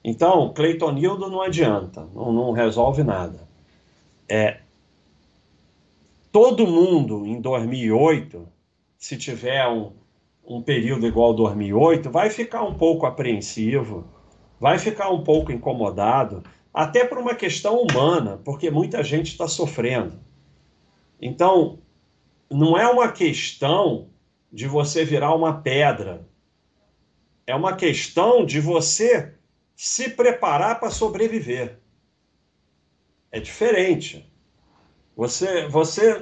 Então, 0.02 0.52
Cleitonildo 0.52 1.28
não 1.28 1.42
adianta, 1.42 2.08
não, 2.14 2.32
não 2.32 2.52
resolve 2.52 3.02
nada. 3.02 3.48
É, 4.28 4.60
todo 6.30 6.66
mundo 6.66 7.26
em 7.26 7.40
2008, 7.40 8.48
se 8.96 9.16
tiver 9.16 9.66
um, 9.68 9.92
um 10.46 10.62
período 10.62 11.06
igual 11.06 11.34
2008, 11.34 12.10
vai 12.10 12.30
ficar 12.30 12.62
um 12.62 12.74
pouco 12.74 13.06
apreensivo, 13.06 14.06
vai 14.60 14.78
ficar 14.78 15.10
um 15.10 15.22
pouco 15.22 15.52
incomodado, 15.52 16.42
até 16.72 17.04
por 17.04 17.18
uma 17.18 17.34
questão 17.34 17.80
humana, 17.80 18.40
porque 18.44 18.70
muita 18.70 19.02
gente 19.02 19.28
está 19.28 19.48
sofrendo. 19.48 20.20
Então, 21.20 21.80
não 22.50 22.78
é 22.78 22.88
uma 22.88 23.10
questão 23.10 24.08
de 24.52 24.66
você 24.66 25.04
virar 25.04 25.34
uma 25.34 25.60
pedra, 25.60 26.26
é 27.46 27.54
uma 27.54 27.74
questão 27.74 28.44
de 28.44 28.60
você 28.60 29.37
se 29.80 30.10
preparar 30.10 30.80
para 30.80 30.90
sobreviver. 30.90 31.78
É 33.30 33.38
diferente. 33.38 34.28
Você, 35.16 35.68
você 35.68 36.20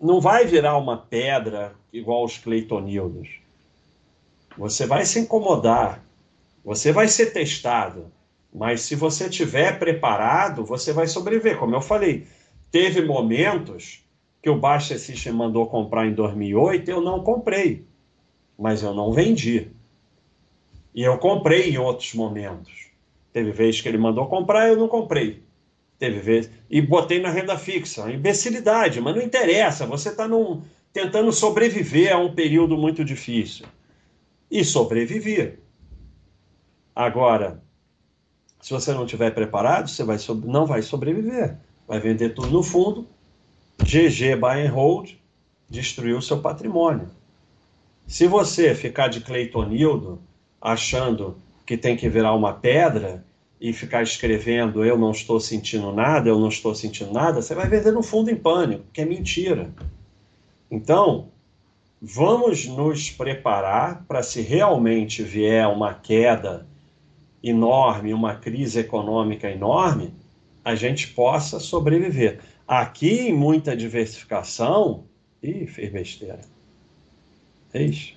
não 0.00 0.22
vai 0.22 0.46
virar 0.46 0.78
uma 0.78 0.96
pedra 0.96 1.74
igual 1.92 2.24
os 2.24 2.38
cleitonildos. 2.38 3.28
Você 4.56 4.86
vai 4.86 5.04
se 5.04 5.20
incomodar. 5.20 6.02
Você 6.64 6.92
vai 6.92 7.06
ser 7.06 7.26
testado. 7.26 8.10
Mas 8.50 8.80
se 8.80 8.94
você 8.94 9.26
estiver 9.26 9.78
preparado, 9.78 10.64
você 10.64 10.90
vai 10.90 11.06
sobreviver. 11.06 11.58
Como 11.58 11.74
eu 11.74 11.82
falei, 11.82 12.26
teve 12.70 13.02
momentos 13.02 14.02
que 14.42 14.48
o 14.48 14.58
Baixa 14.58 14.96
System 14.96 15.34
mandou 15.34 15.66
comprar 15.66 16.06
em 16.06 16.14
2008, 16.14 16.90
eu 16.90 17.02
não 17.02 17.22
comprei. 17.22 17.84
Mas 18.58 18.82
eu 18.82 18.94
não 18.94 19.12
vendi. 19.12 19.70
E 20.94 21.02
eu 21.02 21.18
comprei 21.18 21.68
em 21.68 21.76
outros 21.76 22.14
momentos. 22.14 22.93
Teve 23.34 23.50
vez 23.50 23.80
que 23.80 23.88
ele 23.88 23.98
mandou 23.98 24.28
comprar, 24.28 24.68
eu 24.68 24.76
não 24.76 24.86
comprei. 24.86 25.42
Teve 25.98 26.20
vez. 26.20 26.48
E 26.70 26.80
botei 26.80 27.20
na 27.20 27.30
renda 27.30 27.58
fixa. 27.58 28.08
Imbecilidade, 28.08 29.00
mas 29.00 29.16
não 29.16 29.20
interessa. 29.20 29.84
Você 29.86 30.10
está 30.10 30.28
tentando 30.92 31.32
sobreviver 31.32 32.14
a 32.14 32.16
um 32.16 32.32
período 32.32 32.76
muito 32.76 33.04
difícil. 33.04 33.66
E 34.48 34.64
sobreviver. 34.64 35.58
Agora, 36.94 37.60
se 38.60 38.72
você 38.72 38.92
não 38.92 39.04
estiver 39.04 39.34
preparado, 39.34 39.90
você 39.90 40.04
vai 40.04 40.16
não 40.44 40.64
vai 40.64 40.80
sobreviver. 40.80 41.56
Vai 41.88 41.98
vender 41.98 42.34
tudo 42.34 42.52
no 42.52 42.62
fundo. 42.62 43.04
GG 43.82 44.36
buy 44.36 44.64
and 44.64 44.70
hold, 44.70 45.10
destruiu 45.68 46.18
o 46.18 46.22
seu 46.22 46.40
patrimônio. 46.40 47.08
Se 48.06 48.28
você 48.28 48.76
ficar 48.76 49.08
de 49.08 49.22
Cleitonildo 49.22 50.22
achando 50.62 51.36
que 51.64 51.76
tem 51.76 51.96
que 51.96 52.08
virar 52.08 52.34
uma 52.34 52.52
pedra 52.52 53.24
e 53.60 53.72
ficar 53.72 54.02
escrevendo 54.02 54.84
eu 54.84 54.98
não 54.98 55.10
estou 55.10 55.40
sentindo 55.40 55.92
nada, 55.92 56.28
eu 56.28 56.38
não 56.38 56.48
estou 56.48 56.74
sentindo 56.74 57.12
nada, 57.12 57.40
você 57.40 57.54
vai 57.54 57.68
vender 57.68 57.92
no 57.92 58.02
fundo 58.02 58.30
em 58.30 58.36
pânico, 58.36 58.84
que 58.92 59.00
é 59.00 59.04
mentira. 59.04 59.70
Então, 60.70 61.28
vamos 62.00 62.66
nos 62.66 63.10
preparar 63.10 64.04
para 64.06 64.22
se 64.22 64.42
realmente 64.42 65.22
vier 65.22 65.66
uma 65.68 65.94
queda 65.94 66.66
enorme, 67.42 68.12
uma 68.12 68.34
crise 68.34 68.80
econômica 68.80 69.50
enorme, 69.50 70.12
a 70.64 70.74
gente 70.74 71.08
possa 71.08 71.60
sobreviver. 71.60 72.40
Aqui, 72.66 73.28
em 73.28 73.34
muita 73.34 73.76
diversificação, 73.76 75.04
ih, 75.42 75.66
fez 75.66 75.92
besteira. 75.92 76.40
Fez. 77.70 78.14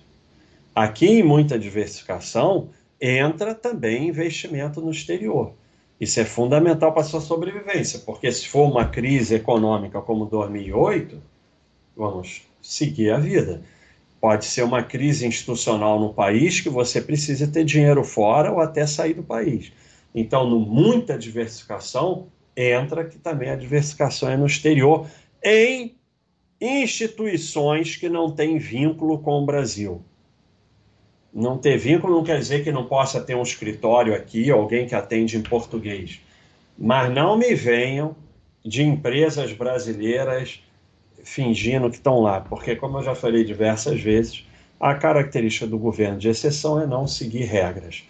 Aqui, 0.74 1.08
em 1.08 1.24
muita 1.24 1.60
diversificação, 1.60 2.70
entra 3.02 3.54
também 3.54 4.08
investimento 4.08 4.82
no 4.82 4.92
exterior. 4.92 5.54
Isso 6.00 6.20
é 6.20 6.26
fundamental 6.26 6.92
para 6.92 7.02
a 7.02 7.06
sua 7.06 7.22
sobrevivência, 7.22 8.00
porque 8.06 8.32
se 8.32 8.48
for 8.48 8.70
uma 8.70 8.86
crise 8.86 9.36
econômica 9.36 10.00
como 10.02 10.26
2008, 10.26 11.22
vamos 11.96 12.44
seguir 12.62 13.12
a 13.12 13.18
vida. 13.18 13.64
Pode 14.22 14.46
ser 14.46 14.64
uma 14.64 14.84
crise 14.84 15.26
institucional 15.26 16.00
no 16.00 16.14
país 16.14 16.62
que 16.62 16.70
você 16.70 17.02
precisa 17.02 17.48
ter 17.48 17.64
dinheiro 17.64 18.04
fora 18.04 18.52
ou 18.52 18.60
até 18.60 18.86
sair 18.86 19.14
do 19.14 19.24
país. 19.24 19.72
Então, 20.14 20.50
no 20.50 20.60
muita 20.60 21.18
diversificação, 21.18 22.28
entra 22.56 23.06
que 23.06 23.18
também 23.20 23.50
a 23.50 23.56
diversificação 23.56 24.30
é 24.30 24.38
no 24.38 24.48
exterior, 24.48 25.08
em 25.44 25.96
instituições 26.60 27.96
que 27.96 28.10
não 28.10 28.32
têm 28.32 28.58
vínculo 28.58 29.20
com 29.20 29.42
o 29.42 29.46
Brasil. 29.46 30.02
Não 31.34 31.58
ter 31.58 31.78
vínculo 31.78 32.16
não 32.16 32.24
quer 32.24 32.40
dizer 32.40 32.64
que 32.64 32.72
não 32.72 32.86
possa 32.86 33.22
ter 33.22 33.36
um 33.36 33.44
escritório 33.44 34.16
aqui, 34.16 34.50
alguém 34.50 34.88
que 34.88 34.96
atende 34.96 35.38
em 35.38 35.42
português. 35.42 36.20
Mas 36.78 37.14
não 37.14 37.38
me 37.38 37.54
venham 37.54 38.16
de 38.64 38.84
empresas 38.84 39.54
brasileiras 39.54 40.62
fingindo 41.24 41.90
que 41.90 41.98
estão 41.98 42.22
lá, 42.22 42.42
porque, 42.42 42.76
como 42.76 43.00
eu 43.00 43.04
já 43.04 43.14
falei 43.14 43.44
diversas 43.44 44.00
vezes, 44.00 44.46
a 44.80 44.94
característica 44.94 45.68
do 45.68 45.78
governo 45.78 46.18
de 46.18 46.30
exceção 46.30 46.82
é 46.82 46.88
não 46.88 47.08
seguir 47.08 47.44
regras. 47.44 48.04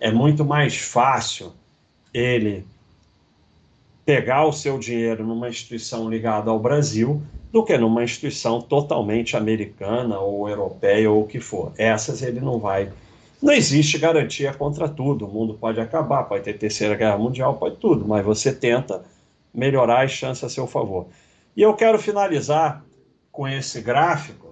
É 0.00 0.10
muito 0.10 0.44
mais 0.44 0.76
fácil 0.76 1.52
ele 2.12 2.66
pegar 4.04 4.44
o 4.44 4.52
seu 4.52 4.78
dinheiro 4.78 5.24
numa 5.24 5.48
instituição 5.48 6.08
ligada 6.10 6.50
ao 6.50 6.58
Brasil 6.58 7.22
do 7.54 7.62
que 7.62 7.78
numa 7.78 8.02
instituição 8.02 8.60
totalmente 8.60 9.36
americana 9.36 10.18
ou 10.18 10.48
europeia 10.48 11.08
ou 11.08 11.22
o 11.22 11.26
que 11.28 11.38
for. 11.38 11.72
Essas 11.78 12.20
ele 12.20 12.40
não 12.40 12.58
vai. 12.58 12.90
Não 13.40 13.52
existe 13.52 13.96
garantia 13.96 14.52
contra 14.52 14.88
tudo. 14.88 15.24
O 15.24 15.32
mundo 15.32 15.54
pode 15.54 15.80
acabar, 15.80 16.24
pode 16.24 16.42
ter 16.42 16.58
terceira 16.58 16.96
guerra 16.96 17.16
mundial, 17.16 17.54
pode 17.54 17.76
tudo, 17.76 18.04
mas 18.08 18.24
você 18.24 18.52
tenta 18.52 19.04
melhorar 19.54 20.04
as 20.04 20.10
chances 20.10 20.42
a 20.42 20.48
seu 20.48 20.66
favor. 20.66 21.06
E 21.56 21.62
eu 21.62 21.72
quero 21.74 21.96
finalizar 21.96 22.84
com 23.30 23.46
esse 23.46 23.80
gráfico 23.80 24.43